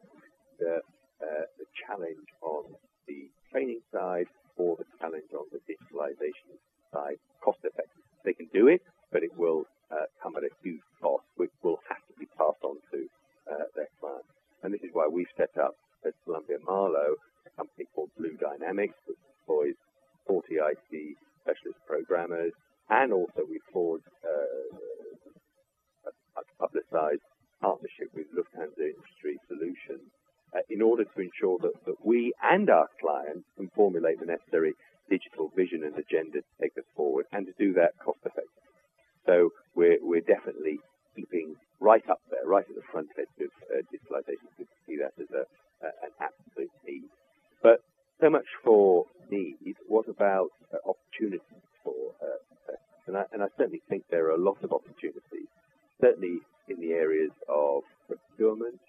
the, 0.59 0.79
uh, 1.19 1.45
the 1.59 1.67
challenge 1.83 2.29
on 2.41 2.63
the 3.07 3.27
training 3.51 3.81
side 3.91 4.31
or 4.55 4.77
the 4.77 4.87
challenge 4.99 5.27
on 5.35 5.45
the 5.51 5.59
digitalization 5.67 6.55
side 6.93 7.19
cost 7.43 7.59
effective. 7.63 8.03
They 8.23 8.33
can 8.33 8.47
do 8.53 8.67
it, 8.67 8.81
but 9.11 9.21
it 9.23 9.35
will 9.37 9.65
uh, 9.91 10.07
come 10.23 10.35
at 10.37 10.43
a 10.43 10.53
huge 10.63 10.81
cost, 11.01 11.27
which 11.35 11.51
will 11.61 11.79
have 11.89 12.01
to 12.07 12.13
be 12.17 12.27
passed 12.39 12.63
on 12.63 12.77
to 12.91 12.99
uh, 13.51 13.67
their 13.75 13.91
clients. 13.99 14.31
And 14.63 14.73
this 14.73 14.81
is 14.81 14.91
why 14.93 15.07
we've 15.11 15.31
set 15.35 15.51
up 15.59 15.75
at 16.05 16.13
Columbia 16.23 16.57
Marlow, 16.65 17.19
a 17.45 17.51
company 17.55 17.85
called 17.93 18.09
Blue 18.17 18.35
Dynamics, 18.39 18.95
which 19.07 19.19
employs 19.43 19.75
40 20.27 20.55
IT 20.55 21.17
specialist 21.43 21.79
programmers, 21.85 22.51
and 22.89 23.11
also 23.11 23.43
we 23.47 23.59
forged 23.71 24.07
uh, 24.23 24.71
a, 26.07 26.11
a 26.39 26.43
publicized 26.59 27.23
partnership 27.61 28.09
with 28.13 28.27
Lufthansa 28.35 28.93
Industry 28.93 29.39
Solutions 29.47 30.07
uh, 30.55 30.61
in 30.69 30.81
order 30.81 31.03
to 31.17 31.21
ensure 31.21 31.57
that, 31.59 31.73
that 31.85 32.05
we 32.05 32.33
and 32.41 32.69
our 32.69 32.87
clients 33.01 33.45
can 33.57 33.69
formulate 33.75 34.19
the 34.19 34.25
necessary 34.25 34.73
digital 35.09 35.51
vision 35.55 35.83
and 35.83 35.97
agenda 35.97 36.39
to 36.39 36.53
take 36.61 36.77
us 36.77 36.85
forward. 36.95 37.25
And 37.31 37.47
to 37.47 37.53
do 37.57 37.73
that 37.73 37.97
cost 38.03 38.19
effectively. 38.23 38.71
So 39.25 39.49
we're, 39.75 39.97
we're 40.01 40.21
definitely 40.21 40.79
keeping 41.15 41.55
right 41.79 42.03
up 42.09 42.21
there, 42.29 42.45
right 42.45 42.65
at 42.67 42.75
the 42.75 42.87
front 42.91 43.09
edge 43.17 43.27
of 43.41 43.51
uh, 43.67 43.81
digitalization. 43.91 44.47
We 44.57 44.65
see 44.85 44.97
that 45.01 45.13
as 45.19 45.29
a, 45.33 45.43
uh, 45.85 45.91
an 46.03 46.11
absolute 46.21 46.71
need. 46.85 47.09
But 47.61 47.81
so 48.21 48.29
much 48.29 48.47
for 48.63 49.05
need. 49.29 49.75
What 49.87 50.07
about 50.07 50.49
uh, 50.73 50.77
opportunities 50.87 51.65
for 51.83 51.93
uh, 52.21 52.73
and 53.07 53.15
I, 53.15 53.23
and 53.31 53.41
I 53.41 53.47
certainly 53.57 53.81
think 53.89 54.03
there 54.11 54.25
are 54.27 54.35
a 54.35 54.41
lot 54.41 54.57
of 54.63 54.73
opportunities, 54.73 55.47
certainly 56.01 56.39
in 56.67 56.79
the 56.81 56.91
areas 56.91 57.31
of 57.47 57.83
procurement 58.05 58.81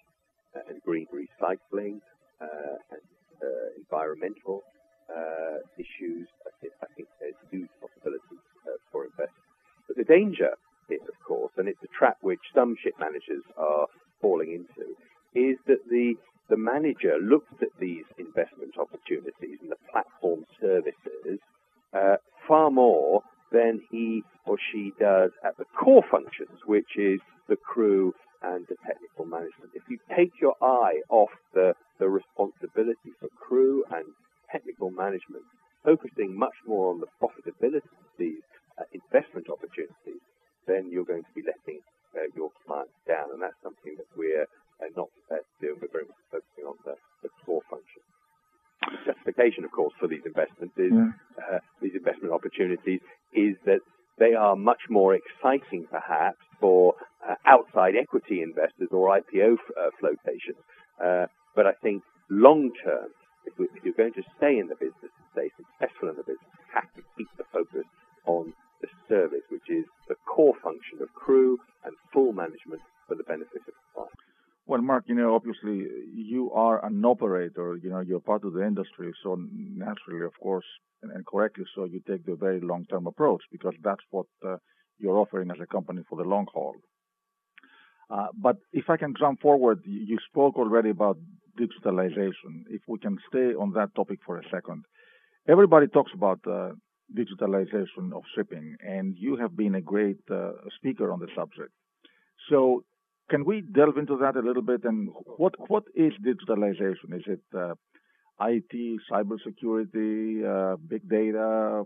uh, 0.55 0.59
and 0.67 0.81
green 0.83 1.07
recycling 1.13 2.01
uh, 2.41 2.75
and 2.91 3.05
uh, 3.41 3.47
environmental 3.77 4.63
issues. 5.77 6.27
I 6.45 6.51
think, 6.59 6.73
I 6.83 6.87
think, 6.95 7.07
there's 7.19 7.39
huge 7.49 7.71
possibilities 7.79 8.43
for 8.91 9.05
investment. 9.05 9.47
But 9.87 9.95
the 9.95 9.98
danger 10.09 10.53
is, 10.89 11.01
of 11.07 11.17
course, 11.25 11.53
and 11.57 11.67
it's 11.69 11.83
a 11.83 11.97
trap 11.97 12.17
which 12.21 12.39
some 12.53 12.75
ship 12.83 12.95
managers 12.99 13.45
are 13.57 13.85
falling 14.21 14.51
into, 14.51 14.85
is 15.35 15.57
that 15.67 15.81
the 15.89 16.15
the 16.49 16.57
manager 16.57 17.13
looks 17.21 17.53
at 17.61 17.69
these 17.79 18.05
investment 18.17 18.73
opportunities 18.79 19.59
and 19.61 19.69
the 19.69 19.77
platform 19.91 20.41
services 20.59 21.37
uh, 21.93 22.17
far 22.47 22.71
more 22.71 23.21
than 23.51 23.81
he 23.91 24.23
or 24.47 24.57
she 24.71 24.91
does 24.99 25.29
at 25.45 25.55
the 25.57 25.65
core 25.77 26.03
functions, 26.09 26.57
which 26.65 26.97
is 26.97 27.19
the 27.47 27.55
crew 27.55 28.13
and 28.41 28.65
the 28.67 28.75
technical 28.85 29.25
management. 29.25 29.69
If 29.75 29.83
you 29.89 29.99
take 30.15 30.31
your 30.41 30.55
eye 30.61 31.01
off 31.09 31.29
the, 31.53 31.73
the 31.99 32.09
responsibility 32.09 33.13
for 33.19 33.29
crew 33.37 33.83
and 33.91 34.05
technical 34.51 34.89
management, 34.89 35.45
focusing 35.83 36.37
much 36.37 36.57
more 36.65 36.89
on 36.89 36.99
the 36.99 37.09
profitability 37.21 37.93
of 37.93 38.09
these 38.17 38.41
uh, 38.79 38.83
investment 38.93 39.47
opportunities, 39.49 40.23
then 40.67 40.89
you're 40.91 41.05
going 41.05 41.23
to 41.23 41.33
be 41.35 41.43
letting 41.45 41.81
uh, 42.15 42.25
your 42.35 42.49
clients 42.65 42.93
down. 43.07 43.29
And 43.33 43.41
that's 43.41 43.59
something 43.61 43.95
that 43.97 44.09
we're 44.15 44.47
uh, 44.79 44.89
not 44.95 45.09
prepared 45.11 45.43
to 45.43 45.57
do, 45.59 45.67
and 45.73 45.81
we're 45.81 45.91
very 45.91 46.07
much 46.07 46.23
focusing 46.31 46.65
on 46.65 46.77
the, 46.85 46.95
the 47.23 47.29
core 47.43 47.65
function. 47.69 48.01
The 48.87 49.11
justification, 49.11 49.65
of 49.65 49.71
course, 49.71 49.93
for 49.99 50.07
these 50.07 50.23
investments 50.25 50.75
is 50.79 50.95
yeah. 50.95 51.11
uh, 51.35 51.59
these 51.81 51.95
investment 51.95 52.31
opportunities 52.31 53.01
is 53.35 53.59
that 53.65 53.83
they 54.17 54.33
are 54.33 54.55
much 54.55 54.78
more 54.89 55.15
exciting, 55.15 55.85
perhaps, 55.89 56.39
for 56.59 56.95
uh, 57.27 57.35
outside 57.45 57.95
equity 57.99 58.41
investors 58.41 58.89
or 58.91 59.17
IPO 59.19 59.53
uh, 59.53 59.89
flotations. 59.99 60.61
Uh, 61.03 61.25
but 61.55 61.65
I 61.65 61.73
think 61.81 62.03
long 62.29 62.71
term, 62.83 63.09
if, 63.45 63.53
if, 63.57 63.83
you're 63.83 63.93
going 63.93 64.13
to 64.13 64.23
stay 64.37 64.57
in 64.57 64.67
the 64.67 64.75
business 64.75 65.11
and 65.11 65.27
stay 65.33 65.49
successful 65.57 66.09
in 66.09 66.15
the 66.15 66.23
business, 66.23 66.51
you 66.53 66.65
have 66.73 66.91
to 66.95 67.01
keep 67.17 67.27
the 67.37 67.45
focus 67.51 67.87
on 68.25 68.53
the 68.81 68.87
service, 69.07 69.43
which 69.49 69.69
is 69.69 69.85
the 70.07 70.15
core 70.27 70.55
function 70.63 71.01
of 71.01 71.09
crew 71.13 71.57
and 71.83 71.93
full 72.13 72.31
management 72.31 72.81
for 73.07 73.15
the 73.15 73.23
benefit 73.23 73.61
of 73.67 73.73
the 73.73 73.87
client. 73.93 74.19
Well, 74.69 74.81
Mark, 74.81 75.05
you 75.07 75.15
know, 75.15 75.33
obviously 75.33 75.87
you 76.13 76.51
are 76.53 76.85
an 76.85 77.03
operator, 77.03 77.79
you 77.81 77.89
know, 77.89 78.01
you're 78.01 78.19
part 78.19 78.43
of 78.43 78.53
the 78.53 78.63
industry, 78.63 79.11
so 79.23 79.35
naturally, 79.49 80.23
of 80.23 80.33
course, 80.39 80.65
and, 81.01 81.11
and 81.11 81.25
correctly 81.25 81.65
so, 81.75 81.85
you 81.85 82.01
take 82.07 82.23
the 82.25 82.35
very 82.35 82.61
long-term 82.61 83.07
approach 83.07 83.41
because 83.51 83.73
that's 83.83 84.03
what 84.11 84.27
uh, 84.47 84.57
you're 84.99 85.17
offering 85.17 85.51
as 85.51 85.57
a 85.61 85.65
company 85.65 86.01
for 86.09 86.17
the 86.17 86.29
long 86.29 86.47
haul. 86.53 86.75
Uh, 88.09 88.27
but 88.35 88.57
if 88.73 88.89
I 88.89 88.97
can 88.97 89.13
jump 89.19 89.41
forward, 89.41 89.81
you 89.85 90.17
spoke 90.29 90.55
already 90.57 90.89
about 90.89 91.17
digitalization. 91.59 92.63
If 92.69 92.81
we 92.87 92.97
can 92.99 93.17
stay 93.29 93.53
on 93.53 93.73
that 93.73 93.93
topic 93.95 94.19
for 94.25 94.37
a 94.37 94.43
second, 94.51 94.85
everybody 95.47 95.87
talks 95.87 96.11
about 96.13 96.39
uh, 96.47 96.71
digitalization 97.15 98.13
of 98.13 98.23
shipping, 98.35 98.75
and 98.81 99.15
you 99.17 99.35
have 99.37 99.55
been 99.55 99.75
a 99.75 99.81
great 99.81 100.19
uh, 100.31 100.51
speaker 100.75 101.11
on 101.11 101.19
the 101.19 101.27
subject. 101.35 101.71
So, 102.49 102.83
can 103.29 103.45
we 103.45 103.61
delve 103.61 103.97
into 103.97 104.17
that 104.17 104.35
a 104.35 104.39
little 104.39 104.63
bit? 104.63 104.83
And 104.85 105.09
what 105.37 105.53
what 105.69 105.83
is 105.93 106.13
digitalization? 106.25 107.13
Is 107.15 107.23
it 107.27 107.41
IT, 108.41 109.01
cybersecurity, 109.11 110.45
uh, 110.45 110.77
big 110.77 111.07
data? 111.09 111.83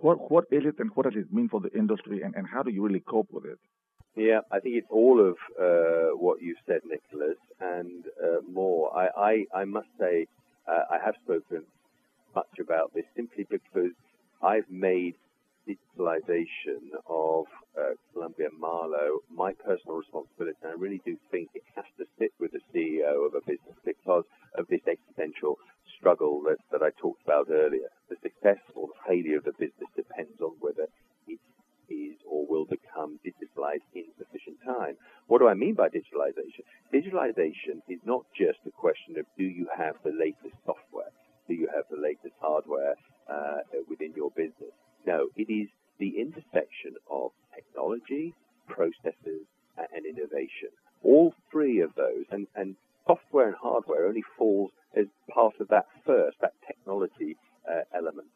What 0.00 0.30
what 0.30 0.44
is 0.50 0.64
it, 0.64 0.76
and 0.78 0.90
what 0.94 1.04
does 1.04 1.16
it 1.16 1.32
mean 1.32 1.48
for 1.48 1.60
the 1.60 1.72
industry, 1.72 2.22
and, 2.22 2.34
and 2.34 2.46
how 2.46 2.62
do 2.62 2.70
you 2.70 2.82
really 2.84 3.00
cope 3.00 3.28
with 3.32 3.44
it? 3.44 3.58
Yeah, 4.16 4.40
I 4.52 4.60
think 4.60 4.76
it's 4.76 4.86
all 4.90 5.20
of 5.20 5.36
uh, 5.60 6.16
what 6.16 6.40
you 6.40 6.54
said, 6.66 6.82
Nicholas, 6.84 7.38
and 7.60 8.04
uh, 8.22 8.40
more. 8.48 8.96
I, 8.96 9.08
I, 9.52 9.60
I 9.62 9.64
must 9.64 9.88
say, 9.98 10.28
uh, 10.68 10.82
I 10.90 11.04
have 11.04 11.16
spoken 11.24 11.64
much 12.34 12.58
about 12.60 12.94
this 12.94 13.04
simply 13.16 13.44
because 13.50 13.90
I've 14.40 14.70
made 14.70 15.16
digitalization 15.68 16.92
of 17.06 17.46
uh, 17.78 17.94
Columbia 18.12 18.48
Marlow 18.58 19.20
my 19.30 19.52
personal 19.52 19.96
responsibility. 19.96 20.56
And 20.62 20.72
I 20.72 20.76
really 20.76 21.02
do 21.04 21.16
think 21.30 21.50
it 21.54 21.64
has 21.74 21.84
to 21.98 22.04
sit 22.18 22.32
with 22.38 22.52
the 22.52 22.60
CEO 22.72 23.26
of 23.26 23.34
a 23.34 23.40
business 23.40 23.76
because 23.84 24.24
of 24.56 24.66
this 24.68 24.80
existential 24.86 25.58
struggle 25.98 26.42
that, 26.48 26.58
that 26.70 26.82
I 26.82 26.90
talked 27.00 27.22
about 27.24 27.48
earlier. 27.50 27.88
The 28.08 28.16
success 28.22 28.60
or 28.74 28.88
the 28.88 29.00
failure 29.08 29.38
of 29.38 29.44
the 29.44 29.56
business 29.58 29.90
depends 29.96 30.40
on 30.40 30.52
whether 30.60 30.86
it 31.26 31.40
is 31.88 32.16
or 32.28 32.46
will 32.46 32.66
become 32.66 33.18
digitalized 33.24 33.88
in 33.94 34.04
sufficient 34.18 34.58
time. 34.64 34.96
What 35.26 35.38
do 35.38 35.48
I 35.48 35.54
mean 35.54 35.74
by 35.74 35.88
digitalization? 35.88 36.64
Digitalization 36.92 37.80
is 37.88 38.00
not 38.04 38.24
just 38.36 38.60
a 38.66 38.70
question 38.70 39.18
of 39.18 39.26
do 39.36 39.44
you 39.44 39.68
have 39.76 39.96
the 40.04 40.12
latest 40.12 40.56
software, 40.64 41.10
do 41.48 41.54
you 41.54 41.68
have 41.74 41.84
the 41.90 42.00
latest 42.00 42.34
hardware 42.40 42.94
uh, 43.28 43.60
within 43.88 44.12
your 44.16 44.30
business. 44.30 44.72
No, 45.06 45.28
it 45.36 45.52
is 45.52 45.68
the 45.98 46.20
intersection 46.20 46.94
of 47.10 47.30
technology, 47.54 48.34
processes, 48.68 49.46
and 49.76 50.06
innovation. 50.06 50.70
All 51.02 51.34
three 51.50 51.80
of 51.80 51.94
those, 51.96 52.24
and, 52.30 52.46
and 52.54 52.76
software 53.06 53.48
and 53.48 53.56
hardware 53.60 54.06
only 54.06 54.24
falls 54.38 54.70
as 54.96 55.06
part 55.30 55.54
of 55.60 55.68
that 55.68 55.86
first, 56.06 56.38
that 56.40 56.54
technology 56.66 57.36
uh, 57.70 57.82
element. 57.94 58.28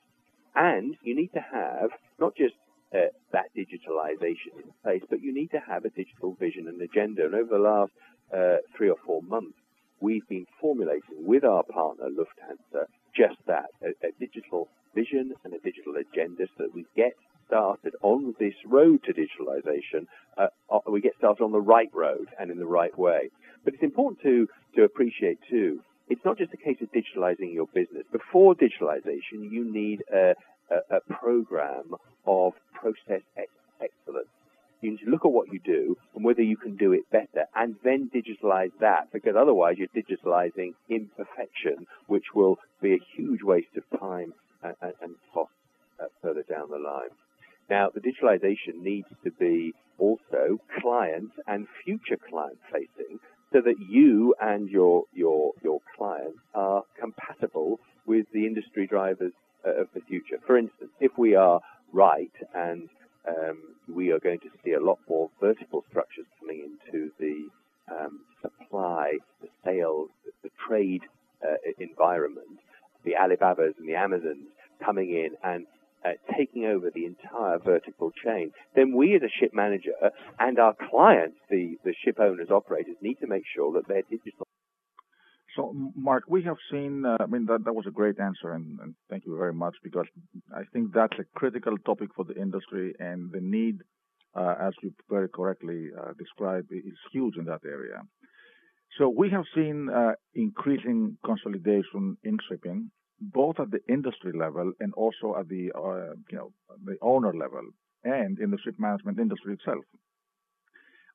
And 0.55 0.97
you 1.03 1.15
need 1.15 1.33
to 1.35 1.41
have 1.41 1.91
not 2.19 2.37
just 2.37 2.55
uh, 2.95 3.13
that 3.33 3.47
digitalization 3.57 4.57
in 4.57 4.71
place, 4.83 5.03
but 5.09 5.23
you 5.23 5.33
need 5.33 5.51
to 5.53 5.61
have 5.61 5.85
a 5.85 5.91
digital 5.91 6.35
vision 6.39 6.69
and 6.69 6.81
agenda. 6.83 7.25
And 7.27 7.35
over 7.35 7.51
the 7.51 7.59
last 7.59 7.93
uh, 8.35 8.57
three 8.77 8.91
or 8.91 8.97
four 9.07 9.23
months, 9.23 9.57
we've 10.01 10.27
been 10.29 10.47
formulating 10.61 11.25
with 11.27 11.45
our 11.45 11.63
partner 11.63 12.07
Lufthansa 12.09 12.87
just 13.19 13.39
that 13.47 13.71
a, 13.83 13.89
a 14.07 14.11
digital 14.21 14.69
vision 14.95 15.33
and 15.45 15.53
a 15.53 15.59
digital 15.59 15.95
agenda 15.97 16.45
so 16.57 16.65
that 16.65 16.75
we 16.75 16.85
get 16.97 17.13
started 17.49 17.95
on 18.03 18.35
this 18.39 18.55
road 18.67 19.01
to 19.05 19.13
digitalization, 19.13 20.07
uh, 20.37 20.47
uh, 20.71 20.79
we 20.91 21.01
get 21.01 21.13
started 21.19 21.43
on 21.43 21.53
the 21.53 21.61
right 21.61 21.91
road 21.93 22.29
and 22.39 22.51
in 22.51 22.59
the 22.59 22.67
right 22.67 22.97
way. 22.97 23.31
But 23.65 23.75
it's 23.75 23.83
important 23.83 24.21
to, 24.23 24.47
to 24.77 24.85
appreciate 24.85 25.39
too, 25.51 25.81
it's 26.09 26.25
not 26.25 26.39
just 26.39 26.53
a 26.53 26.57
case 26.57 26.79
of 26.81 26.89
digitalizing 26.93 27.53
your 27.53 27.67
business. 27.75 28.05
Before 28.13 28.55
digitalization, 28.55 29.51
you 29.51 29.71
need 29.71 30.03
a, 30.13 30.35
a, 30.71 30.97
a 30.97 31.01
program 31.13 31.95
of 32.27 32.53
process 32.73 33.23
ex- 33.37 33.51
excellence. 33.83 34.29
You 34.81 34.93
need 34.93 35.01
to 35.05 35.11
look 35.11 35.25
at 35.25 35.33
what 35.33 35.53
you 35.53 35.61
do 35.65 35.97
and 36.15 36.25
whether 36.25 36.43
you 36.43 36.57
can 36.57 36.77
do 36.77 36.93
it 36.93 37.11
better 37.11 37.47
and 37.55 37.77
then 37.83 38.11
digitalize 38.15 38.73
that 38.81 39.13
because 39.13 39.35
otherwise 39.37 39.77
you're 39.79 39.89
digitalizing 39.89 40.75
imperfection, 40.89 41.87
which 42.07 42.27
will 42.35 42.59
be 42.81 42.95
a 42.95 42.99
huge 43.17 43.43
waste 43.43 43.77
of 43.77 44.01
time 44.01 44.35
and, 44.63 44.75
and 45.03 45.15
cost 45.35 45.51
uh, 46.01 46.05
further 46.23 46.45
down 46.49 46.71
the 46.71 46.79
line. 46.79 47.11
Now, 47.69 47.91
the 47.93 48.01
digitalization 48.01 48.83
needs 48.83 49.09
to 49.25 49.31
be 49.31 49.75
also 49.99 50.61
client 50.81 51.33
and 51.47 51.67
future 51.85 52.17
client 52.31 52.59
facing 52.73 53.19
so 53.53 53.61
that 53.61 53.77
you 53.89 54.35
and 54.41 54.69
your, 54.69 55.05
your, 55.13 55.53
your 55.63 55.81
clients 55.97 56.39
are 56.55 56.83
compatible 57.01 57.81
with 58.07 58.27
the 58.33 58.47
industry 58.47 58.87
drivers 58.87 59.33
uh, 59.67 59.83
of 59.83 59.89
the 59.95 60.01
future. 60.01 60.37
For 60.47 60.57
instance, 60.57 60.91
if 61.01 61.13
we 61.19 61.35
are 61.35 61.61
right 61.93 62.33
and 62.55 62.89
we 64.09 64.15
are 64.15 64.21
going 64.21 64.41
to 64.41 64.49
see 64.65 64.73
a 64.73 64.81
lot 64.81 64.99
more 65.07 65.29
vertical 65.39 65.85
structures 65.91 66.25
coming 66.41 66.65
into 66.65 67.11
the 67.21 67.47
um, 67.93 68.21
supply, 68.41 69.13
the 69.43 69.49
sales, 69.63 70.09
the, 70.25 70.33
the 70.45 70.51
trade 70.67 71.03
uh, 71.45 71.57
environment, 71.79 72.59
the 73.05 73.13
Alibabas 73.21 73.75
and 73.79 73.87
the 73.87 73.97
Amazons 73.97 74.49
coming 74.83 75.11
in 75.11 75.31
and 75.45 75.67
uh, 76.07 76.13
taking 76.39 76.65
over 76.65 76.91
the 76.95 77.05
entire 77.05 77.59
vertical 77.59 78.11
chain, 78.25 78.51
then 78.75 78.97
we 78.97 79.15
as 79.15 79.21
a 79.23 79.29
ship 79.39 79.51
manager 79.53 79.93
and 80.39 80.59
our 80.59 80.75
clients, 80.89 81.37
the, 81.51 81.77
the 81.85 81.93
ship 82.03 82.19
owners, 82.19 82.49
operators, 82.51 82.97
need 83.03 83.17
to 83.21 83.27
make 83.27 83.43
sure 83.55 83.73
that 83.75 83.87
they're 83.89 84.09
digital. 84.09 84.47
So, 85.59 85.75
Mark, 85.97 86.25
we 86.29 86.45
have 86.45 86.57
seen, 86.71 87.05
uh, 87.05 87.17
I 87.19 87.27
mean, 87.27 87.47
that, 87.47 87.65
that 87.65 87.73
was 87.73 87.87
a 87.89 87.91
great 87.91 88.21
answer, 88.21 88.53
and, 88.53 88.79
and, 88.81 88.95
thank 89.11 89.27
you 89.27 89.37
very 89.37 89.53
much, 89.53 89.75
because 89.83 90.07
I 90.55 90.63
think 90.73 90.93
that's 90.95 91.19
a 91.19 91.25
critical 91.35 91.77
topic 91.79 92.11
for 92.15 92.25
the 92.25 92.37
industry, 92.41 92.95
and 93.01 93.33
the 93.33 93.41
need, 93.41 93.81
as 94.69 94.75
you 94.83 94.93
very 95.09 95.29
correctly 95.29 95.89
uh, 95.99 96.13
described, 96.19 96.69
is 96.73 96.99
huge 97.13 97.37
in 97.37 97.45
that 97.47 97.61
area. 97.65 98.03
So, 98.99 99.09
we 99.09 99.31
have 99.31 99.45
seen 99.55 99.89
uh, 99.89 100.13
increasing 100.35 101.19
consolidation 101.25 102.17
in 102.25 102.39
shipping, 102.49 102.91
both 103.21 103.61
at 103.61 103.71
the 103.71 103.81
industry 103.89 104.33
level 104.33 104.73
and 104.81 104.93
also 104.95 105.37
at 105.39 105.49
the 105.49 105.73
uh, 105.75 106.15
you 106.31 106.39
know 106.39 106.53
the 106.85 106.97
owner 107.03 107.33
level 107.35 107.63
and 108.05 108.39
in 108.39 108.51
the 108.51 108.59
ship 108.65 108.77
management 108.79 109.19
industry 109.19 109.55
itself. 109.55 109.85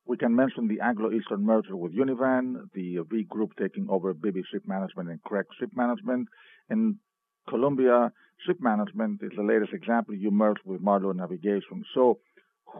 We 0.06 0.18
can 0.18 0.36
mention 0.36 0.68
the 0.68 0.80
Anglo-Eastern 0.80 1.46
merger 1.46 1.76
with 1.76 1.96
Univan, 1.96 2.68
the 2.74 2.98
V 3.10 3.24
Group 3.24 3.52
taking 3.58 3.86
over 3.88 4.12
Bibby 4.12 4.42
Ship 4.52 4.62
Management 4.66 5.08
and 5.08 5.22
Graig 5.22 5.44
Ship 5.58 5.70
Management, 5.74 6.28
and 6.68 6.96
Columbia 7.48 8.12
Ship 8.46 8.58
Management 8.60 9.20
is 9.22 9.30
the 9.34 9.42
latest 9.42 9.72
example. 9.72 10.14
You 10.14 10.30
merged 10.30 10.60
with 10.66 10.82
Marlow 10.82 11.12
Navigation. 11.12 11.84
So, 11.94 12.18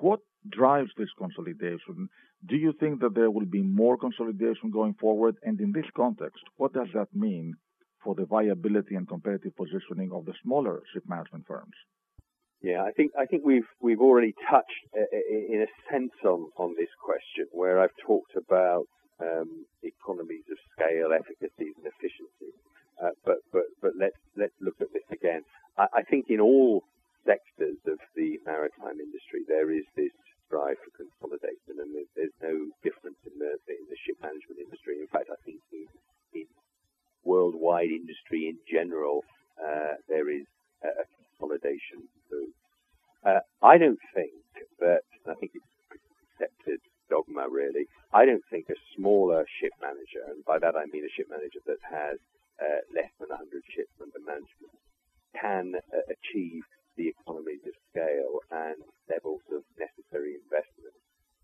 what 0.00 0.20
drives 0.50 0.90
this 0.96 1.09
consolidation? 1.18 2.09
Do 2.46 2.57
you 2.57 2.72
think 2.78 3.00
that 3.00 3.14
there 3.14 3.30
will 3.30 3.46
be 3.46 3.62
more 3.62 3.96
consolidation 3.96 4.70
going 4.70 4.94
forward? 4.94 5.37
And 5.42 5.61
in 5.61 5.72
this 5.72 5.87
context, 5.96 6.42
what 6.57 6.72
does 6.72 6.88
that 6.94 7.09
mean 7.14 7.54
for 8.02 8.14
the 8.14 8.26
viability 8.26 8.94
and 8.94 9.09
competitive 9.09 9.57
positioning 9.57 10.11
of 10.12 10.26
the 10.26 10.35
smaller 10.42 10.83
ship 10.92 11.04
management 11.09 11.46
firms? 11.46 11.74
Yeah, 12.61 12.83
I 12.83 12.92
think 12.92 13.12
I 13.18 13.26
think 13.26 13.44
we've 13.44 13.68
we've 13.80 14.00
already 14.00 14.35
touched 14.48 14.85
uh, 14.96 15.00
uh, 15.00 15.52
in 15.54 15.66
a 15.68 15.70
sense 15.92 16.12
on 16.24 16.48
on 16.57 16.74
this 16.78 16.88
question 17.02 17.44
where 17.52 17.78
I've 17.78 17.96
talked 18.07 18.37
about 18.37 18.87
um, 19.20 19.66
economies 19.83 20.48
of 20.50 20.57
scale, 20.72 21.12
efficacies, 21.12 21.74
and 21.76 21.85
efficiency. 21.85 22.52
Uh, 22.96 23.12
but 23.24 23.38
but 23.52 23.64
but 23.83 23.92
let's 23.98 24.16
let's 24.37 24.54
look 24.61 24.76
at 24.80 24.88
this 24.92 25.04
again. 25.12 25.42
I, 25.76 26.00
I 26.00 26.02
think 26.09 26.26
in 26.28 26.40
all 26.40 26.85
sectors 27.26 27.76
of 27.87 27.98
the 28.16 28.38
maritime 28.46 29.00
industry 29.00 29.44
there 29.48 29.70
is 29.70 29.85
this 29.96 30.12
drive 30.50 30.76
for 30.83 30.92
consolidation, 30.94 31.80
and 31.80 31.94
there's, 31.94 32.11
there's 32.14 32.38
no 32.42 32.70
difference 32.83 33.18
in 33.26 33.38
the 33.38 33.57
in 33.68 33.85
the 33.88 33.98
ship 34.04 34.16
management 34.20 34.61
industry. 34.61 35.00
In 35.00 35.09
fact, 35.09 35.30
I 35.33 35.38
think 35.44 35.61
in, 35.72 35.88
in 36.35 36.46
worldwide 37.24 37.90
industry 37.90 38.48
in 38.48 38.59
general, 38.68 39.24
uh, 39.59 39.96
there 40.09 40.30
is 40.30 40.44
a 40.85 41.04
consolidation. 41.16 42.04
Uh, 43.24 43.40
I 43.62 43.78
don't 43.78 44.00
think 44.14 44.37
that, 44.80 45.00
I 45.26 45.33
think 45.35 45.52
it's 45.54 45.72
accepted 46.37 46.80
dogma 47.09 47.48
really, 47.48 47.87
I 48.12 48.24
don't 48.26 48.44
think 48.50 48.68
a 48.68 48.76
smaller 48.96 49.46
ship 49.61 49.72
manager, 49.80 50.28
and 50.28 50.44
by 50.44 50.59
that 50.59 50.76
I 50.76 50.85
mean 50.92 51.04
a 51.04 51.12
ship 51.16 51.28
manager 51.30 51.61
that 51.66 51.80
has 51.88 52.18
uh, 52.61 52.85
less 52.94 53.11
than 53.18 53.28
100 53.28 53.62
ships 53.74 53.92
under 54.00 54.20
management, 54.20 54.76
can 55.40 55.74
uh, 55.92 56.04
achieve 56.12 56.62
the 56.96 57.11
economies 57.11 57.62
of 57.66 57.74
scale 57.90 58.40
and 58.50 58.78
levels 59.11 59.42
of 59.52 59.62
necessary 59.78 60.38
investment 60.38 60.96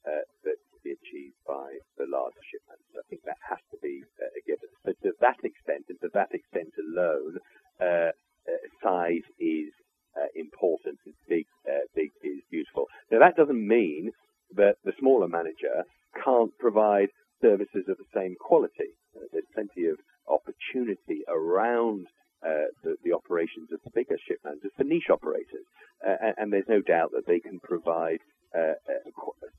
uh, 0.06 0.24
that 0.44 0.56
can 0.70 0.80
be 0.84 0.92
achieved 0.96 1.36
by 1.46 1.76
the 1.98 2.06
larger 2.08 2.40
ship 2.48 2.62
managers. 2.68 2.96
I 2.96 3.06
think 3.08 3.22
that 3.26 3.40
has 3.44 3.60
to 3.74 3.78
be 3.82 4.02
uh, 4.20 4.32
a 4.32 4.40
given. 4.46 4.70
So 4.86 4.92
to 5.04 5.12
that 5.20 5.40
extent, 5.44 5.90
and 5.90 6.00
to 6.00 6.10
that 6.14 6.32
extent 6.32 6.72
alone, 6.78 7.38
uh, 7.80 8.12
uh, 8.48 8.62
size 8.82 9.26
is 9.38 9.72
uh, 10.16 10.30
important. 10.34 10.98
It's 11.04 11.20
big, 11.28 11.46
uh, 11.68 11.84
big 11.94 12.10
is 12.22 12.40
beautiful. 12.50 12.86
Now 13.10 13.20
that 13.20 13.36
doesn't 13.36 13.60
mean 13.60 14.10
that 14.56 14.76
the 14.84 14.92
smaller 14.98 15.28
manager 15.28 15.84
can't 16.24 16.56
provide 16.58 17.08
services 17.40 17.86
of 17.88 17.96
the 17.96 18.10
same 18.14 18.34
quality. 18.40 18.96
There's 19.32 19.44
plenty 19.54 19.86
of 19.86 19.98
opportunity 20.28 21.22
around 21.28 22.06
uh, 22.44 22.72
the, 22.83 22.96
the, 23.05 23.12
operations 23.12 23.68
of 23.72 23.81
the 23.85 23.90
bigger 23.90 24.16
ship 24.26 24.38
managers 24.44 24.72
for 24.76 24.85
niche 24.85 25.11
operators. 25.11 25.66
Uh, 26.07 26.16
and, 26.22 26.35
and, 26.38 26.53
there's 26.53 26.68
no 26.68 26.81
doubt 26.81 27.11
that 27.12 27.26
they 27.26 27.40
can 27.40 27.61
provide 27.61 28.20
uh, 28.57 28.72
uh, 28.88 29.11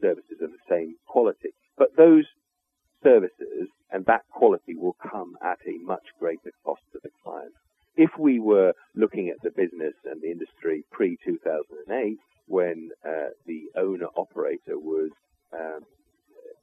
services 0.01 0.37
of 0.41 0.49
the 0.51 0.65
same 0.69 0.95
quality. 1.07 1.53
But 1.77 1.95
those 1.95 2.25
services 3.03 3.69
and 3.91 4.05
that 4.05 4.21
quality 4.31 4.75
will 4.75 4.95
come 5.01 5.35
at 5.43 5.59
a 5.67 5.77
much 5.83 6.05
greater 6.19 6.51
cost 6.63 6.81
to 6.93 6.99
the 7.03 7.09
client. 7.23 7.53
If 7.95 8.11
we 8.17 8.39
were 8.39 8.73
looking 8.95 9.29
at 9.29 9.41
the 9.43 9.51
business 9.51 9.93
and 10.05 10.21
the 10.21 10.31
industry 10.31 10.83
pre 10.91 11.17
2008, 11.25 12.17
when 12.47 12.89
uh, 13.05 13.31
the 13.45 13.63
owner 13.77 14.07
operator 14.15 14.79
was 14.79 15.11
um, 15.53 15.85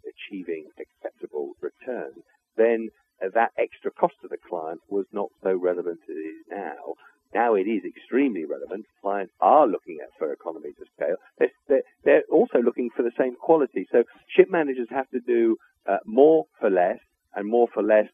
achieving 0.08 0.64
acceptable 0.80 1.52
returns, 1.60 2.24
then 2.56 2.88
that 3.20 3.52
extra 3.58 3.90
cost 3.90 4.14
to 4.22 4.28
the 4.28 4.38
client 4.48 4.80
was 4.88 5.06
not 5.12 5.28
so 5.42 5.54
relevant 5.54 6.00
as 6.08 6.16
it 6.16 6.18
is 6.18 6.44
now. 6.50 6.94
Now 7.34 7.54
it 7.54 7.68
is 7.68 7.82
extremely 7.84 8.44
relevant. 8.44 8.86
Clients 9.02 9.32
are 9.40 9.66
looking 9.66 9.98
at 10.02 10.08
for 10.18 10.32
economies 10.32 10.76
of 10.80 10.88
scale. 10.96 11.16
They're, 11.38 11.52
they're, 11.68 11.82
they're 12.04 12.22
also 12.32 12.58
looking 12.58 12.90
for 12.96 13.02
the 13.02 13.12
same 13.18 13.36
quality. 13.36 13.86
So 13.92 14.04
ship 14.34 14.48
managers 14.50 14.88
have 14.90 15.10
to 15.10 15.20
do 15.20 15.56
uh, 15.86 15.98
more 16.06 16.46
for 16.58 16.70
less 16.70 17.00
and 17.34 17.48
more 17.48 17.68
for 17.72 17.82
less 17.82 18.08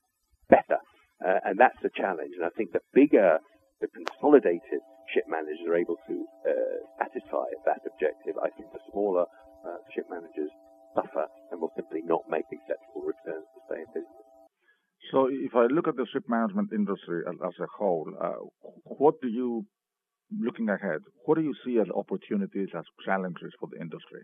better. 0.48 0.80
Uh, 1.24 1.38
and 1.44 1.58
that's 1.58 1.78
the 1.82 1.90
challenge. 1.94 2.32
And 2.36 2.44
I 2.44 2.50
think 2.50 2.72
the 2.72 2.80
bigger 2.92 3.38
the 3.80 3.88
consolidated 3.88 4.80
ship 5.12 5.24
managers 5.28 5.60
are 5.68 5.76
able 5.76 5.96
to 6.08 6.24
uh, 6.48 6.78
satisfy 6.98 7.46
that 7.66 7.84
objective, 7.84 8.34
I 8.40 8.48
think 8.56 8.72
the 8.72 8.80
smaller 8.90 9.26
uh, 9.66 9.78
ship 9.94 10.06
managers 10.08 10.50
suffer 10.94 11.26
and 11.50 11.60
will 11.60 11.72
simply 11.76 12.00
not 12.04 12.22
make 12.30 12.48
acceptable 12.48 13.04
returns 13.04 13.44
to 13.52 13.60
stay 13.68 13.80
in 13.84 13.88
business. 13.92 14.23
So, 15.10 15.28
if 15.30 15.54
I 15.54 15.66
look 15.66 15.86
at 15.88 15.96
the 15.96 16.06
ship 16.12 16.24
management 16.28 16.72
industry 16.72 17.22
as, 17.28 17.54
a 17.60 17.66
whole, 17.66 18.08
uh, 18.20 18.40
what 18.84 19.20
do 19.20 19.28
you, 19.28 19.66
looking 20.40 20.68
ahead, 20.68 21.00
what 21.24 21.36
do 21.36 21.42
you 21.42 21.54
see 21.64 21.78
as 21.78 21.86
opportunities, 21.94 22.68
as 22.76 22.84
challenges 23.04 23.52
for 23.60 23.68
the 23.70 23.80
industry? 23.80 24.22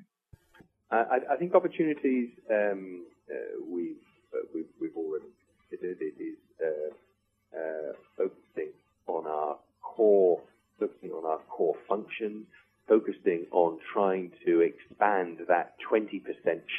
I, 0.90 1.18
I 1.32 1.36
think 1.36 1.54
opportunities 1.54 2.30
um, 2.50 3.06
uh, 3.30 3.62
we've, 3.68 3.96
uh, 4.34 4.38
we've, 4.54 4.66
we've 4.80 4.96
already 4.96 5.26
considered. 5.68 5.98
It 6.00 6.20
is 6.20 6.38
uh, 6.60 7.56
uh, 7.56 7.92
focusing 8.16 8.72
on 9.06 9.26
our 9.26 9.56
core, 9.82 10.40
focusing 10.78 11.10
on 11.10 11.24
our 11.26 11.38
core 11.48 11.76
functions, 11.88 12.46
focusing 12.90 13.46
on 13.52 13.78
trying 13.94 14.32
to 14.44 14.60
expand 14.60 15.38
that 15.46 15.76
20% 15.88 16.20